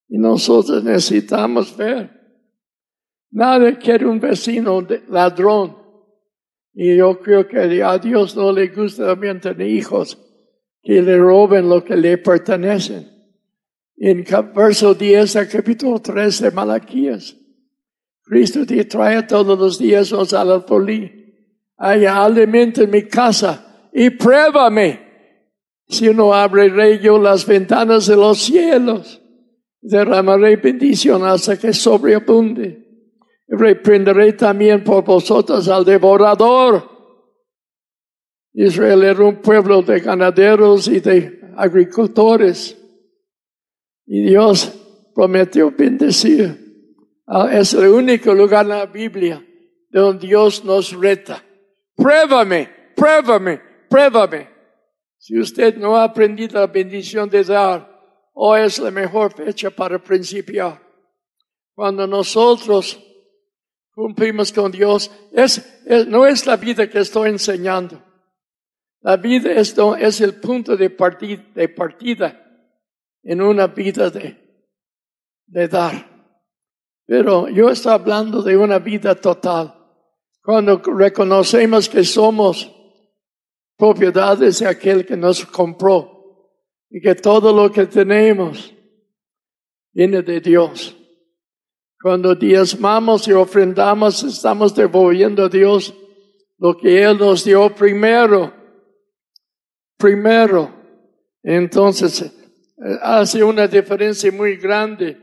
Y 0.10 0.18
nosotros 0.18 0.84
necesitamos 0.84 1.78
ver. 1.78 2.10
Nadie 3.30 3.78
quiere 3.78 4.06
un 4.06 4.20
vecino 4.20 4.86
ladrón 5.08 5.78
Y 6.74 6.98
yo 6.98 7.18
creo 7.20 7.48
que 7.48 7.82
a 7.82 7.98
Dios 7.98 8.36
no 8.36 8.52
le 8.52 8.68
gusta 8.68 9.06
también 9.06 9.39
tener 9.39 9.70
hijos 9.70 10.18
que 10.84 11.02
le 11.02 11.18
roben 11.18 11.70
lo 11.70 11.84
que 11.84 11.96
le 11.96 12.18
pertenecen. 12.18 13.10
En 13.98 14.26
verso 14.56 14.96
10 14.96 15.34
del 15.34 15.48
capítulo 15.48 16.00
3 16.00 16.42
de 16.42 16.52
Malaquías, 16.52 17.36
Cristo 18.24 18.66
te 18.66 18.86
trae 18.86 19.24
todos 19.24 19.60
los 19.60 19.78
días 19.78 20.12
al 20.14 20.52
alfolí. 20.52 21.12
Haya 21.78 22.24
alimento 22.24 22.82
en 22.82 22.90
mi 22.90 23.04
casa 23.04 23.90
y 23.94 24.10
pruébame. 24.12 25.12
Si 25.88 26.14
no 26.14 26.34
abriré 26.34 27.00
yo 27.00 27.20
las 27.20 27.46
ventanas 27.46 28.08
de 28.08 28.16
los 28.16 28.40
cielos, 28.40 29.22
derramaré 29.82 30.56
bendición 30.56 31.26
hasta 31.26 31.60
que 31.60 31.74
sobreabunde. 31.74 32.88
Reprenderé 33.48 34.34
también 34.34 34.84
por 34.84 35.04
vosotros 35.04 35.68
al 35.68 35.84
devorador. 35.84 37.01
Israel 38.54 39.04
era 39.04 39.24
un 39.24 39.41
pueblo 39.41 39.82
de 39.82 39.99
ganaderos 39.99 40.88
y 40.88 40.99
de 40.99 41.39
agricultores. 41.56 42.78
Y 44.06 44.24
Dios 44.24 44.74
prometió 45.16 45.72
bendecir. 45.72 46.58
Ah, 47.28 47.49
es 47.52 47.74
el 47.74 47.88
único 47.88 48.34
lugar 48.34 48.66
en 48.66 48.70
la 48.70 48.86
Biblia 48.86 49.45
donde 49.89 50.28
Dios 50.28 50.64
nos 50.64 50.93
reta. 50.93 51.43
Pruébame, 51.95 52.70
pruébame, 52.95 53.62
pruébame. 53.89 54.49
Si 55.18 55.38
usted 55.38 55.78
no 55.78 55.95
ha 55.95 56.04
aprendido 56.04 56.60
la 56.60 56.68
bendición 56.68 57.30
de 57.30 57.43
dar, 57.43 57.88
hoy 58.34 58.62
es 58.62 58.80
la 58.80 58.91
mejor 58.91 59.34
fecha 59.34 59.70
para 59.70 60.02
principiar. 60.02 60.82
Cuando 61.76 62.08
nosotros 62.08 62.99
cumplimos 63.93 64.52
con 64.52 64.72
Dios, 64.72 65.12
es, 65.32 65.84
no 66.08 66.26
es 66.26 66.45
la 66.45 66.58
vida 66.58 66.89
que 66.89 66.99
estoy 66.99 67.30
enseñando. 67.30 68.11
La 69.02 69.18
vida 69.18 69.52
es, 69.54 69.76
es 69.99 70.22
el 70.22 70.36
punto 70.36 70.78
de 70.78 70.89
partida, 70.89 71.43
de 71.56 71.70
partida 71.70 72.38
en 73.24 73.41
una 73.41 73.68
vida 73.68 74.10
de, 74.10 74.38
de 75.47 75.68
dar. 75.68 76.10
Pero 77.06 77.49
yo 77.49 77.70
estoy 77.70 77.93
hablando 77.93 78.41
de 78.41 78.56
una 78.56 78.80
vida 78.80 79.16
total. 79.16 79.76
Cuando 80.43 80.78
reconocemos 80.78 81.89
que 81.89 82.04
somos 82.04 82.72
propiedades 83.78 84.60
de 84.60 84.68
aquel 84.68 85.06
que 85.06 85.18
nos 85.18 85.45
compró 85.45 86.49
y 86.89 87.02
que 87.02 87.16
todo 87.16 87.52
lo 87.54 87.72
que 87.72 87.88
tenemos 87.88 88.74
viene 89.91 90.22
de 90.22 90.39
Dios. 90.39 90.95
Cuando 92.02 92.34
diezmamos 92.36 93.28
y 93.28 93.34
ofrendamos, 93.34 94.24
estamos 94.24 94.74
devolviendo 94.76 95.45
a 95.45 95.49
Dios 95.49 95.93
lo 96.58 96.78
que 96.78 97.04
Él 97.04 97.18
nos 97.18 97.43
dio 97.43 97.74
primero. 97.74 98.61
Primero. 100.02 100.74
Entonces, 101.43 102.24
eh, 102.24 102.97
hace 103.02 103.43
una 103.43 103.68
diferencia 103.68 104.32
muy 104.32 104.58
grande 104.58 105.16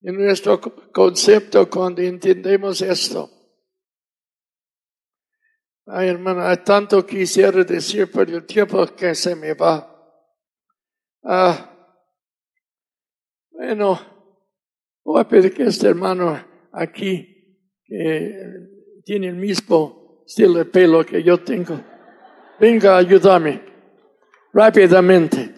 en 0.00 0.16
nuestro 0.16 0.58
concepto 0.92 1.68
cuando 1.68 2.00
entendemos 2.00 2.80
esto. 2.80 3.30
Ay, 5.86 6.08
hermano, 6.08 6.42
hay 6.42 6.58
tanto 6.58 7.04
quisiera 7.04 7.64
decir, 7.64 8.10
pero 8.12 8.36
el 8.36 8.46
tiempo 8.46 8.86
que 8.94 9.14
se 9.14 9.36
me 9.36 9.54
va. 9.54 9.94
Ah, 11.22 11.74
bueno, 13.50 13.98
voy 15.04 15.20
a 15.20 15.28
pedir 15.28 15.52
que 15.52 15.64
este 15.64 15.88
hermano 15.88 16.42
aquí, 16.72 17.70
que 17.84 18.32
tiene 19.04 19.28
el 19.28 19.36
mismo 19.36 20.24
estilo 20.26 20.54
de 20.54 20.64
pelo 20.66 21.04
que 21.04 21.22
yo 21.22 21.42
tengo, 21.42 21.80
venga 22.60 22.94
a 22.94 22.98
ayudarme 22.98 23.67
rápidamente. 24.52 25.54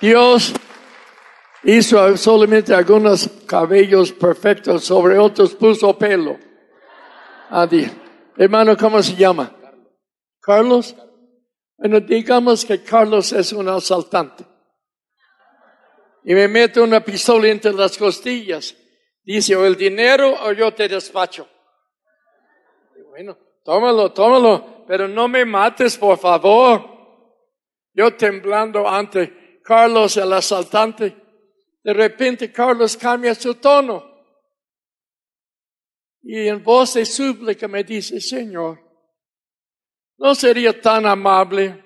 Dios 0.00 0.52
hizo 1.64 2.16
solamente 2.16 2.74
algunos 2.74 3.28
cabellos 3.46 4.12
perfectos, 4.12 4.84
sobre 4.84 5.18
otros 5.18 5.54
puso 5.54 5.96
pelo. 5.98 6.38
Adi. 7.50 7.90
Hermano, 8.36 8.76
¿cómo 8.76 9.02
se 9.02 9.16
llama? 9.16 9.50
Carlos. 10.40 10.94
Bueno, 11.78 12.00
digamos 12.00 12.64
que 12.64 12.82
Carlos 12.82 13.32
es 13.32 13.52
un 13.52 13.68
asaltante. 13.68 14.44
Y 16.24 16.34
me 16.34 16.48
mete 16.48 16.80
una 16.80 17.00
pistola 17.00 17.48
entre 17.48 17.72
las 17.72 17.96
costillas. 17.96 18.74
Dice, 19.26 19.56
o 19.56 19.66
el 19.66 19.74
dinero 19.74 20.32
o 20.44 20.52
yo 20.52 20.72
te 20.72 20.86
despacho. 20.86 21.48
bueno, 23.10 23.36
tómalo, 23.64 24.12
tómalo, 24.12 24.84
pero 24.86 25.08
no 25.08 25.26
me 25.26 25.44
mates, 25.44 25.98
por 25.98 26.16
favor. 26.16 26.96
Yo 27.92 28.14
temblando 28.14 28.88
ante 28.88 29.60
Carlos, 29.64 30.16
el 30.16 30.32
asaltante. 30.32 31.16
De 31.82 31.92
repente 31.92 32.52
Carlos 32.52 32.96
cambia 32.96 33.34
su 33.34 33.56
tono. 33.56 34.14
Y 36.22 36.46
en 36.46 36.62
voz 36.62 36.94
de 36.94 37.04
súplica 37.04 37.66
me 37.66 37.82
dice, 37.82 38.20
Señor, 38.20 38.78
¿no 40.18 40.36
sería 40.36 40.80
tan 40.80 41.04
amable 41.04 41.84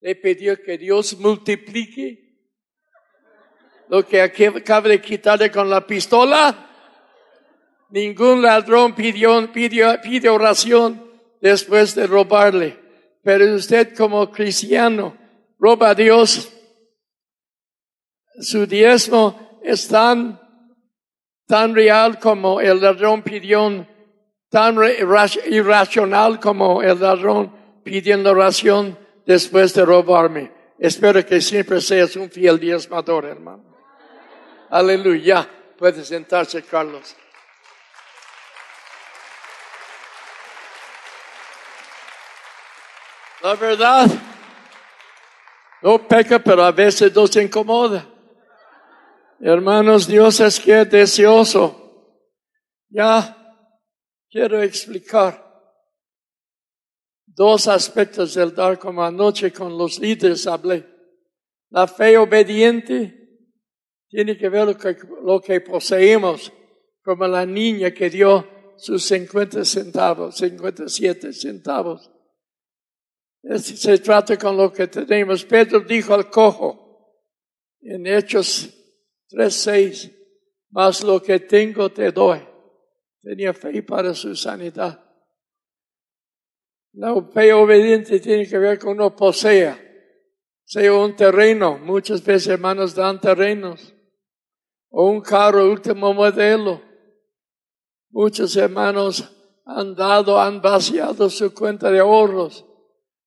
de 0.00 0.14
pedir 0.14 0.62
que 0.62 0.78
Dios 0.78 1.18
multiplique 1.18 2.21
lo 3.92 4.06
que 4.06 4.22
acaba 4.22 4.88
de 4.88 5.02
quitarle 5.02 5.50
con 5.50 5.68
la 5.68 5.86
pistola? 5.86 6.66
Ningún 7.90 8.40
ladrón 8.40 8.94
pidió, 8.94 9.52
pidió, 9.52 10.34
oración 10.34 11.10
después 11.42 11.94
de 11.94 12.06
robarle. 12.06 12.78
Pero 13.22 13.54
usted 13.54 13.94
como 13.94 14.30
cristiano 14.30 15.14
roba 15.58 15.90
a 15.90 15.94
Dios 15.94 16.50
su 18.40 18.66
diezmo 18.66 19.60
es 19.62 19.86
tan, 19.88 20.40
tan 21.46 21.74
real 21.74 22.18
como 22.18 22.62
el 22.62 22.80
ladrón 22.80 23.20
pidió, 23.20 23.86
tan 24.48 24.78
irracional 25.50 26.40
como 26.40 26.82
el 26.82 26.98
ladrón 26.98 27.54
pidiendo 27.84 28.30
oración 28.30 28.96
después 29.26 29.74
de 29.74 29.84
robarme. 29.84 30.50
Espero 30.78 31.24
que 31.26 31.42
siempre 31.42 31.78
seas 31.82 32.16
un 32.16 32.30
fiel 32.30 32.58
diezmador, 32.58 33.26
hermano. 33.26 33.71
Aleluya. 34.72 35.46
Puede 35.76 36.02
sentarse, 36.02 36.62
Carlos. 36.62 37.14
La 43.42 43.54
verdad, 43.54 44.06
no 45.82 46.08
peca, 46.08 46.38
pero 46.38 46.64
a 46.64 46.72
veces 46.72 47.14
nos 47.14 47.36
incomoda. 47.36 48.08
Hermanos, 49.40 50.06
Dios 50.06 50.40
es 50.40 50.58
que 50.58 50.80
es 50.80 50.90
deseoso. 50.90 52.16
Ya 52.88 53.36
quiero 54.30 54.62
explicar 54.62 55.52
dos 57.26 57.68
aspectos 57.68 58.32
del 58.32 58.54
dar 58.54 58.78
como 58.78 59.04
anoche 59.04 59.52
con 59.52 59.76
los 59.76 59.98
líderes 59.98 60.46
hablé. 60.46 60.88
La 61.68 61.86
fe 61.86 62.16
obediente 62.16 63.21
tiene 64.12 64.36
que 64.36 64.50
ver 64.50 64.76
con 64.76 65.24
lo 65.24 65.40
que 65.40 65.62
poseemos, 65.62 66.52
como 67.02 67.26
la 67.26 67.46
niña 67.46 67.92
que 67.92 68.10
dio 68.10 68.46
sus 68.76 69.04
50 69.04 69.64
centavos, 69.64 70.36
57 70.36 71.32
centavos. 71.32 72.10
Se 73.56 73.98
trata 73.98 74.38
con 74.38 74.58
lo 74.58 74.70
que 74.70 74.86
tenemos. 74.86 75.46
Pedro 75.46 75.80
dijo 75.80 76.12
al 76.12 76.28
cojo 76.28 77.24
en 77.80 78.06
Hechos 78.06 78.68
3.6, 79.30 80.12
más 80.68 81.02
lo 81.02 81.22
que 81.22 81.40
tengo 81.40 81.90
te 81.90 82.12
doy. 82.12 82.46
Tenía 83.22 83.54
fe 83.54 83.82
para 83.82 84.12
su 84.12 84.36
sanidad. 84.36 85.02
La 86.92 87.14
fe 87.32 87.54
obediente 87.54 88.20
tiene 88.20 88.46
que 88.46 88.58
ver 88.58 88.78
con 88.78 88.90
uno 88.90 89.16
posea, 89.16 89.80
sea 90.64 90.92
un 90.92 91.16
terreno, 91.16 91.78
muchas 91.78 92.22
veces 92.22 92.48
hermanos 92.48 92.94
dan 92.94 93.18
terrenos, 93.18 93.91
o 94.92 95.06
un 95.06 95.20
carro 95.20 95.68
último 95.68 96.14
modelo. 96.14 96.80
Muchos 98.10 98.54
hermanos 98.56 99.28
han 99.64 99.96
dado, 99.96 100.40
han 100.40 100.62
vaciado 100.62 101.28
su 101.28 101.52
cuenta 101.52 101.90
de 101.90 101.98
ahorros, 101.98 102.64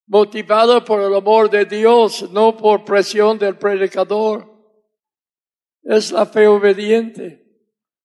motivado 0.08 0.86
por 0.86 1.02
el 1.02 1.14
amor 1.14 1.50
de 1.50 1.66
Dios, 1.66 2.32
no 2.32 2.56
por 2.56 2.86
presión 2.86 3.38
del 3.38 3.58
predicador 3.58 4.56
es 5.86 6.12
la 6.12 6.26
fe 6.26 6.48
obediente. 6.48 7.44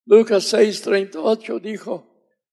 Lucas 0.05 0.53
6:38 0.53 1.61
dijo, 1.61 2.07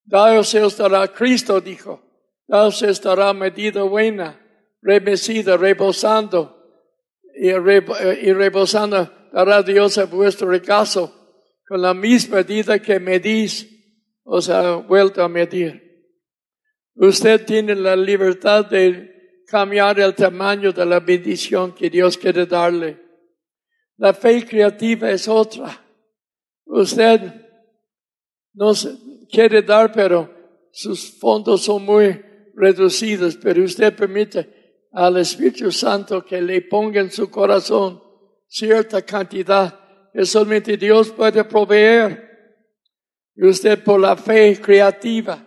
Daos 0.03 0.55
estará, 0.55 1.07
Cristo 1.09 1.59
dijo, 1.59 2.01
Daos 2.47 2.81
estará 2.81 3.33
medida 3.33 3.83
buena, 3.83 4.39
remecida, 4.81 5.57
rebosando, 5.57 6.55
y, 7.35 7.51
rebosando, 7.51 9.11
dará 9.31 9.63
Dios 9.63 9.97
a 9.97 10.05
vuestro 10.05 10.49
recaso 10.49 11.13
con 11.67 11.81
la 11.81 11.93
misma 11.93 12.37
medida 12.37 12.79
que 12.79 12.99
medís, 12.99 13.67
os 14.23 14.49
ha 14.49 14.75
vuelto 14.77 15.21
a 15.21 15.29
medir. 15.29 15.83
Usted 16.95 17.45
tiene 17.45 17.75
la 17.75 17.95
libertad 17.95 18.65
de 18.65 19.43
cambiar 19.47 19.99
el 19.99 20.15
tamaño 20.15 20.71
de 20.71 20.85
la 20.85 20.99
bendición 20.99 21.73
que 21.73 21.89
Dios 21.89 22.17
quiere 22.17 22.45
darle. 22.45 22.99
La 23.97 24.13
fe 24.13 24.45
creativa 24.45 25.09
es 25.11 25.27
otra. 25.27 25.83
Usted 26.65 27.33
no 28.53 28.73
quiere 29.29 29.61
dar, 29.61 29.91
pero 29.91 30.29
sus 30.71 31.19
fondos 31.19 31.63
son 31.63 31.83
muy 31.83 32.21
reducidos, 32.55 33.37
pero 33.37 33.63
usted 33.63 33.95
permite 33.95 34.87
al 34.91 35.17
Espíritu 35.17 35.71
Santo 35.71 36.23
que 36.25 36.41
le 36.41 36.61
ponga 36.61 37.01
en 37.01 37.11
su 37.11 37.29
corazón 37.29 38.01
cierta 38.47 39.01
cantidad 39.01 39.79
que 40.13 40.25
solamente 40.25 40.77
Dios 40.77 41.11
puede 41.11 41.43
proveer. 41.43 42.25
Y 43.35 43.45
usted 43.45 43.83
por 43.83 43.99
la 43.99 44.15
fe 44.15 44.59
creativa. 44.59 45.45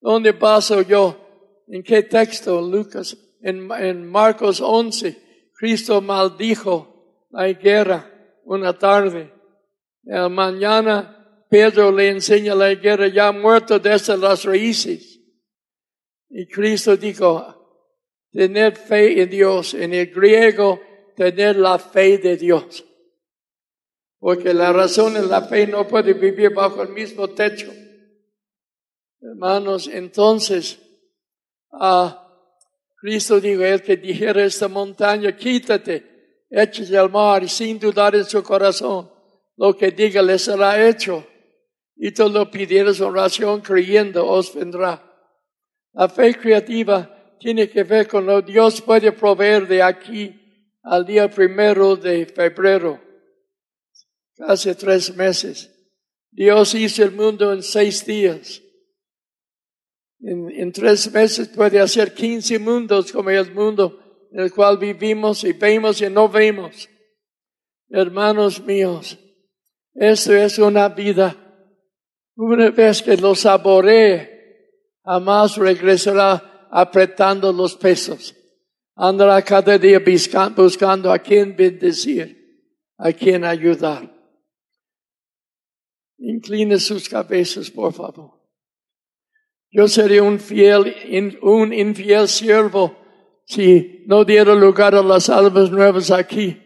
¿Dónde 0.00 0.32
paso 0.32 0.82
yo? 0.82 1.64
¿En 1.66 1.82
qué 1.82 2.02
texto? 2.02 2.60
Lucas, 2.60 3.16
en, 3.42 3.68
en 3.72 4.06
Marcos 4.06 4.60
11, 4.60 5.50
Cristo 5.54 6.00
maldijo 6.00 7.26
la 7.30 7.48
guerra 7.52 8.10
una 8.44 8.76
tarde. 8.76 9.32
La 10.02 10.28
mañana 10.28 11.44
Pedro 11.48 11.90
le 11.90 12.08
enseña 12.08 12.54
la 12.54 12.74
guerra 12.74 13.08
ya 13.08 13.32
muerto 13.32 13.78
desde 13.78 14.16
las 14.16 14.44
raíces. 14.44 15.20
Y 16.28 16.46
Cristo 16.46 16.96
dijo, 16.96 17.60
tener 18.32 18.76
fe 18.76 19.20
en 19.20 19.30
Dios. 19.30 19.74
En 19.74 19.92
el 19.92 20.06
griego, 20.06 20.80
tener 21.14 21.56
la 21.56 21.78
fe 21.78 22.18
de 22.18 22.36
Dios. 22.36 22.84
Porque 24.18 24.52
la 24.52 24.72
razón 24.72 25.16
en 25.16 25.28
la 25.28 25.42
fe 25.42 25.66
no 25.66 25.88
puede 25.88 26.12
vivir 26.12 26.52
bajo 26.52 26.82
el 26.82 26.90
mismo 26.90 27.28
techo. 27.30 27.72
Hermanos, 29.20 29.88
entonces, 29.88 30.78
a 31.72 32.26
Cristo 32.96 33.40
dijo, 33.40 33.64
el 33.64 33.82
que 33.82 33.96
dijera 33.96 34.44
esta 34.44 34.68
montaña, 34.68 35.36
quítate, 35.36 36.46
échese 36.50 36.98
al 36.98 37.10
mar 37.10 37.42
y 37.42 37.48
sin 37.48 37.78
dudar 37.78 38.14
en 38.14 38.24
su 38.24 38.42
corazón, 38.42 39.10
lo 39.56 39.76
que 39.76 39.90
diga 39.90 40.20
le 40.20 40.38
será 40.38 40.86
hecho. 40.86 41.26
Y 41.96 42.12
tú 42.12 42.28
lo 42.28 42.50
pidieras 42.50 43.00
oración 43.00 43.60
creyendo, 43.60 44.26
os 44.26 44.54
vendrá. 44.54 45.02
La 45.92 46.08
fe 46.08 46.34
creativa 46.34 47.36
tiene 47.38 47.68
que 47.68 47.82
ver 47.84 48.06
con 48.06 48.26
lo 48.26 48.42
Dios 48.42 48.80
puede 48.80 49.12
proveer 49.12 49.66
de 49.66 49.82
aquí 49.82 50.39
al 50.82 51.04
día 51.04 51.28
primero 51.28 51.96
de 51.96 52.26
febrero, 52.26 53.00
hace 54.38 54.74
tres 54.74 55.14
meses. 55.14 55.70
Dios 56.30 56.74
hizo 56.74 57.02
el 57.02 57.12
mundo 57.12 57.52
en 57.52 57.62
seis 57.62 58.04
días. 58.06 58.62
En, 60.20 60.70
tres 60.72 61.10
meses 61.12 61.48
puede 61.48 61.80
hacer 61.80 62.12
quince 62.12 62.58
mundos 62.58 63.10
como 63.10 63.30
el 63.30 63.52
mundo 63.52 64.28
en 64.32 64.40
el 64.40 64.52
cual 64.52 64.78
vivimos 64.78 65.44
y 65.44 65.52
vemos 65.52 66.00
y 66.02 66.10
no 66.10 66.28
vemos. 66.28 66.88
Hermanos 67.88 68.60
míos, 68.60 69.18
esto 69.94 70.34
es 70.34 70.58
una 70.58 70.88
vida. 70.88 71.36
Una 72.36 72.70
vez 72.70 73.02
que 73.02 73.16
lo 73.16 73.34
saboree, 73.34 74.30
jamás 75.04 75.56
regresará 75.56 76.68
apretando 76.70 77.52
los 77.52 77.74
pesos. 77.76 78.34
Andará 79.02 79.40
cada 79.40 79.78
día 79.78 79.98
buscando 80.54 81.10
a 81.10 81.18
quien 81.18 81.56
bendecir, 81.56 82.36
a 82.98 83.10
quien 83.10 83.44
ayudar. 83.44 84.14
Incline 86.18 86.78
sus 86.78 87.08
cabezas, 87.08 87.70
por 87.70 87.94
favor. 87.94 88.38
Yo 89.70 89.88
sería 89.88 90.22
un 90.22 90.38
fiel, 90.38 91.38
un 91.40 91.72
infiel 91.72 92.28
siervo 92.28 92.94
si 93.46 94.04
no 94.06 94.22
diera 94.22 94.54
lugar 94.54 94.94
a 94.94 95.02
las 95.02 95.30
almas 95.30 95.70
nuevas 95.70 96.10
aquí, 96.10 96.60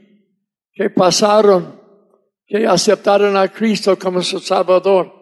que 0.73 0.91
pasaron, 0.91 1.81
que 2.47 2.67
aceptaron 2.67 3.37
a 3.37 3.47
Cristo 3.47 3.97
como 3.97 4.21
su 4.23 4.41
Salvador. 4.41 5.13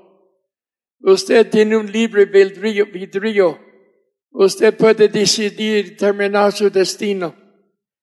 Usted 0.98 1.50
tiene 1.50 1.76
un 1.76 1.92
libre 1.92 2.24
vidrio. 2.24 3.71
Usted 4.32 4.76
puede 4.76 5.08
decidir 5.08 5.96
terminar 5.96 6.52
su 6.52 6.70
destino 6.70 7.34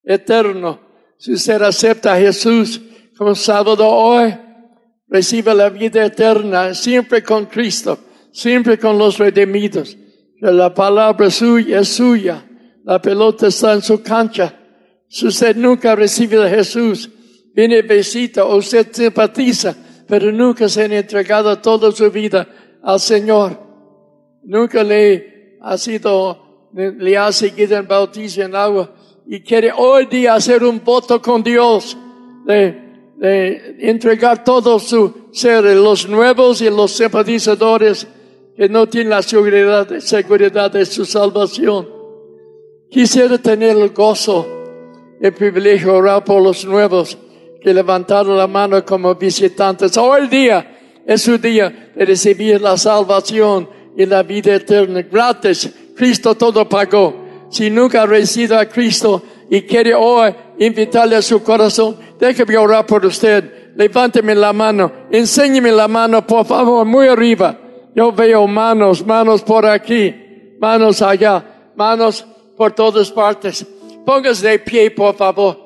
eterno. 0.03 0.79
Si 1.17 1.33
usted 1.33 1.61
acepta 1.61 2.13
a 2.13 2.19
Jesús 2.19 2.79
como 3.17 3.35
Salvador 3.35 3.87
hoy, 3.89 4.37
recibe 5.07 5.53
la 5.53 5.69
vida 5.69 6.05
eterna 6.05 6.73
siempre 6.73 7.23
con 7.23 7.47
Cristo, 7.47 7.97
siempre 8.31 8.77
con 8.77 8.97
los 8.97 9.17
redimidos. 9.17 9.97
la 10.39 10.73
palabra 10.73 11.29
suya 11.29 11.79
es 11.79 11.89
suya. 11.89 12.45
La 12.85 13.01
pelota 13.01 13.47
está 13.47 13.73
en 13.73 13.81
su 13.81 14.01
cancha. 14.01 14.53
Si 15.09 15.27
usted 15.27 15.55
nunca 15.55 15.95
recibe 15.95 16.43
a 16.45 16.49
Jesús, 16.49 17.09
viene 17.53 17.81
visita 17.81 18.45
o 18.45 18.57
usted 18.57 18.87
simpatiza, 18.91 19.75
pero 20.07 20.31
nunca 20.31 20.69
se 20.69 20.83
ha 20.83 20.85
entregado 20.85 21.57
toda 21.59 21.91
su 21.91 22.09
vida 22.09 22.47
al 22.81 22.99
Señor. 22.99 23.59
Nunca 24.43 24.83
le 24.83 25.38
ha 25.61 25.77
sido, 25.77 26.69
le 26.73 27.17
ha 27.17 27.31
seguido 27.31 27.77
en 27.77 27.87
bautismo 27.87 28.43
en 28.43 28.55
agua 28.55 28.93
y 29.27 29.41
quiere 29.41 29.71
hoy 29.75 30.05
día 30.05 30.35
hacer 30.35 30.63
un 30.63 30.81
voto 30.83 31.21
con 31.21 31.43
Dios 31.43 31.97
de 32.45 32.89
de 33.19 33.75
entregar 33.81 34.45
todo 34.45 34.79
su 34.79 35.27
ser, 35.31 35.65
los 35.75 36.07
nuevos 36.07 36.61
y 36.61 36.69
los 36.69 36.91
simpatizadores 36.91 38.07
que 38.55 38.69
no 38.69 38.87
tienen 38.87 39.09
la 39.09 39.21
seguridad, 39.21 39.99
seguridad 39.99 40.71
de 40.71 40.85
su 40.85 41.03
salvación. 41.03 41.87
Quisiera 42.89 43.37
tener 43.37 43.77
el 43.77 43.89
gozo, 43.89 44.47
el 45.19 45.33
privilegio 45.33 45.91
de 45.91 45.97
orar 45.97 46.23
por 46.23 46.41
los 46.41 46.63
nuevos 46.63 47.17
que 47.61 47.73
levantaron 47.73 48.37
la 48.37 48.47
mano 48.47 48.83
como 48.85 49.13
visitantes. 49.15 49.97
Hoy 49.97 50.27
día 50.27 51.01
es 51.05 51.21
su 51.21 51.37
día 51.37 51.91
de 51.93 52.05
recibir 52.05 52.61
la 52.61 52.77
salvación 52.77 53.69
y 53.99 54.05
la 54.05 54.23
vida 54.23 54.55
eterna. 54.55 55.01
Gratis. 55.01 55.69
Cristo 55.93 56.33
todo 56.33 56.67
pagó. 56.69 57.13
Si 57.49 57.69
nunca 57.69 58.03
ha 58.03 58.05
recibido 58.05 58.57
a 58.57 58.65
Cristo 58.65 59.21
y 59.49 59.63
quiere 59.63 59.93
hoy 59.93 60.33
invitarle 60.57 61.17
a 61.17 61.21
su 61.21 61.43
corazón, 61.43 61.97
déjeme 62.17 62.57
orar 62.57 62.85
por 62.85 63.05
usted. 63.05 63.73
Levánteme 63.75 64.33
la 64.35 64.53
mano, 64.53 64.89
enséñeme 65.11 65.71
la 65.71 65.89
mano, 65.89 66.25
por 66.25 66.45
favor, 66.45 66.85
muy 66.85 67.09
arriba. 67.09 67.59
Yo 67.93 68.13
veo 68.13 68.47
manos, 68.47 69.05
manos 69.05 69.41
por 69.41 69.65
aquí, 69.65 70.15
manos 70.61 71.01
allá, 71.01 71.71
manos 71.75 72.25
por 72.55 72.71
todas 72.71 73.11
partes. 73.11 73.65
Póngase 74.05 74.47
de 74.47 74.59
pie, 74.59 74.91
por 74.91 75.13
favor. 75.15 75.57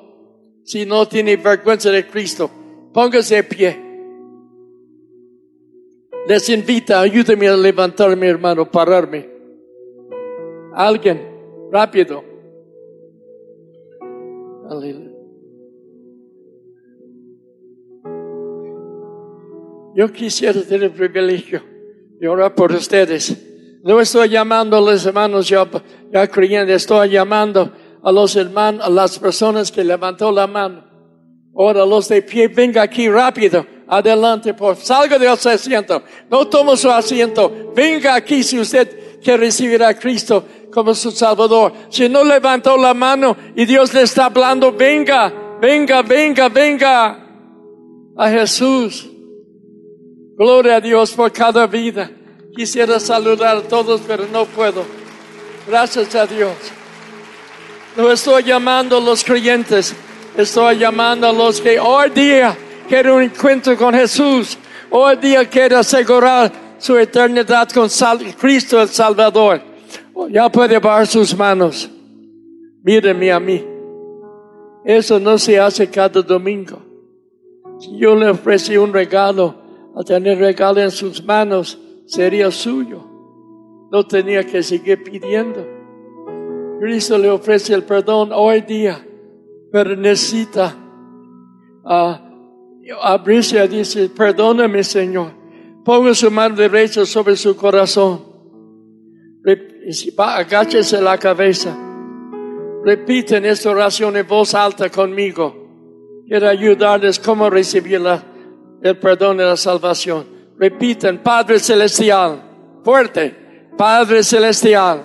Si 0.63 0.88
no 0.88 1.07
tiene 1.07 1.38
vergüenza 1.38 1.91
de 1.91 2.07
Cristo, 2.07 2.49
póngase 2.91 3.36
de 3.36 3.43
pie. 3.43 3.82
Les 6.28 6.47
invita, 6.49 7.01
ayúdeme 7.01 7.47
a 7.47 7.57
levantarme, 7.57 8.28
hermano, 8.28 8.69
pararme. 8.69 9.30
Alguien, 10.74 11.21
rápido. 11.71 12.24
Yo 19.95 20.11
quisiera 20.11 20.61
tener 20.61 20.84
el 20.86 20.91
privilegio 20.91 21.61
de 22.19 22.28
orar 22.28 22.55
por 22.55 22.71
ustedes. 22.71 23.82
No 23.84 23.99
estoy 23.99 24.30
llamando 24.30 24.78
a 24.78 24.82
los 24.82 25.05
hermanos 25.05 25.47
ya, 25.49 25.69
ya 26.11 26.28
creyendo, 26.28 26.74
estoy 26.74 27.09
llamando 27.09 27.71
a 28.01 28.11
los 28.11 28.36
hermanos, 28.36 28.86
a 28.86 28.89
las 28.89 29.19
personas 29.19 29.71
que 29.71 29.84
levantó 29.84 30.32
la 30.32 30.47
mano. 30.47 30.86
Ahora 31.55 31.86
los 31.86 32.07
de 32.07 32.21
pie, 32.21 32.47
venga 32.47 32.82
aquí 32.82 33.09
rápido, 33.09 33.65
adelante, 33.97 34.53
por 34.53 34.75
salga 34.75 35.17
de 35.17 35.35
su 35.37 35.49
asiento, 35.49 36.03
no 36.29 36.47
tome 36.47 36.75
su 36.77 36.89
asiento, 36.89 37.71
venga 37.75 38.15
aquí 38.15 38.43
si 38.43 38.59
usted 38.59 39.19
quiere 39.21 39.45
recibir 39.45 39.83
a 39.83 39.93
Cristo 39.93 40.45
como 40.71 40.93
su 40.93 41.11
Salvador. 41.11 41.73
Si 41.89 42.09
no 42.09 42.23
levantó 42.23 42.77
la 42.77 42.93
mano 42.93 43.35
y 43.55 43.65
Dios 43.65 43.93
le 43.93 44.01
está 44.01 44.25
hablando, 44.25 44.71
venga, 44.71 45.57
venga, 45.61 46.01
venga, 46.01 46.49
venga 46.49 47.19
a 48.17 48.29
Jesús. 48.29 49.09
Gloria 50.35 50.77
a 50.77 50.81
Dios 50.81 51.11
por 51.11 51.31
cada 51.31 51.67
vida. 51.67 52.09
Quisiera 52.55 52.99
saludar 52.99 53.57
a 53.57 53.61
todos, 53.61 54.01
pero 54.05 54.25
no 54.31 54.45
puedo. 54.45 54.83
Gracias 55.67 56.13
a 56.15 56.25
Dios. 56.27 56.53
No 57.95 58.11
estoy 58.11 58.43
llamando 58.43 58.97
a 58.97 58.99
los 58.99 59.23
creyentes, 59.23 59.95
estoy 60.35 60.79
llamando 60.79 61.27
a 61.27 61.31
los 61.31 61.61
que 61.61 61.79
hoy 61.79 62.09
día 62.09 62.57
quieren 62.88 63.13
un 63.13 63.21
encuentro 63.23 63.75
con 63.77 63.93
Jesús. 63.93 64.57
Hoy 64.89 65.15
día 65.17 65.45
quieren 65.45 65.79
asegurar 65.79 66.51
su 66.77 66.97
eternidad 66.97 67.69
con 67.69 67.88
Cristo 68.39 68.81
el 68.81 68.89
Salvador. 68.89 69.61
Ya 70.29 70.49
puede 70.49 70.79
bajar 70.79 71.07
sus 71.07 71.36
manos. 71.36 71.89
Mírenme 72.84 73.31
a 73.31 73.39
mí. 73.39 73.65
Eso 74.86 75.19
no 75.19 75.38
se 75.38 75.59
hace 75.59 75.89
cada 75.89 76.21
domingo. 76.21 76.81
Si 77.79 77.97
yo 77.97 78.15
le 78.15 78.29
ofrecí 78.29 78.77
un 78.77 78.93
regalo, 78.93 79.55
al 79.95 80.05
tener 80.05 80.38
regalo 80.39 80.81
en 80.81 80.91
sus 80.91 81.23
manos, 81.23 81.79
sería 82.05 82.51
suyo. 82.51 83.03
No 83.91 84.05
tenía 84.05 84.43
que 84.43 84.61
seguir 84.61 85.03
pidiendo. 85.03 85.65
Cristo 86.79 87.17
le 87.17 87.29
ofrece 87.29 87.73
el 87.73 87.84
perdón 87.84 88.31
hoy 88.34 88.61
día, 88.61 89.05
pero 89.71 89.95
necesita 89.95 90.75
uh, 91.86 92.22
y 92.84 93.67
decir, 93.67 94.13
perdóname 94.13 94.84
Señor. 94.84 95.31
Ponga 95.86 96.13
su 96.13 96.29
mano 96.29 96.55
derecha 96.55 97.05
sobre 97.05 97.36
su 97.38 97.55
corazón. 97.55 98.21
Agáchese 100.17 101.01
la 101.01 101.17
cabeza. 101.17 101.77
Repiten 102.84 103.45
esta 103.45 103.69
oración 103.69 104.17
en 104.17 104.27
voz 104.27 104.53
alta 104.53 104.89
conmigo. 104.89 106.23
Quiero 106.27 106.49
ayudarles 106.49 107.19
cómo 107.19 107.49
recibir 107.49 108.01
el 108.81 108.97
perdón 108.97 109.38
y 109.38 109.43
la 109.43 109.55
salvación. 109.55 110.25
Repiten, 110.57 111.23
Padre 111.23 111.59
Celestial, 111.59 112.81
fuerte, 112.84 113.69
Padre 113.77 114.23
Celestial, 114.23 115.03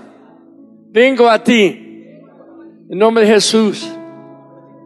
vengo 0.91 1.29
a 1.29 1.43
ti, 1.43 1.64
en 2.91 2.99
nombre 2.99 3.24
de 3.24 3.35
Jesús. 3.35 3.89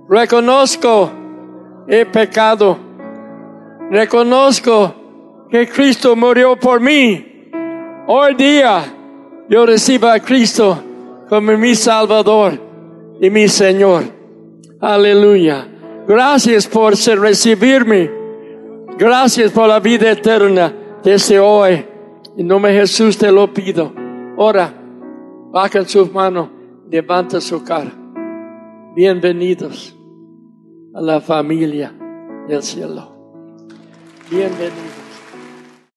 Reconozco 0.08 1.21
el 1.86 2.06
pecado. 2.08 2.78
Reconozco 3.90 4.94
que 5.50 5.68
Cristo 5.68 6.16
murió 6.16 6.56
por 6.56 6.80
mí. 6.80 7.50
Hoy 8.06 8.34
día 8.34 8.82
yo 9.48 9.66
recibo 9.66 10.08
a 10.08 10.18
Cristo 10.18 10.82
como 11.28 11.56
mi 11.56 11.74
Salvador 11.74 12.58
y 13.20 13.30
mi 13.30 13.48
Señor. 13.48 14.04
Aleluya. 14.80 15.68
Gracias 16.06 16.66
por 16.66 16.94
recibirme. 16.94 18.10
Gracias 18.98 19.52
por 19.52 19.68
la 19.68 19.78
vida 19.78 20.10
eterna 20.10 20.72
desde 21.02 21.38
hoy. 21.38 21.84
En 22.36 22.46
nombre 22.46 22.72
de 22.72 22.80
Jesús 22.80 23.16
te 23.18 23.30
lo 23.30 23.52
pido. 23.52 23.92
Ora, 24.36 24.72
baja 25.50 25.84
sus 25.84 26.10
manos, 26.12 26.48
levanta 26.90 27.40
su 27.40 27.62
cara. 27.62 27.92
Bienvenidos 28.94 30.01
a 30.94 31.00
la 31.00 31.20
familia 31.20 31.92
del 32.48 32.62
cielo. 32.62 33.16
Bienvenidos. 34.30 34.91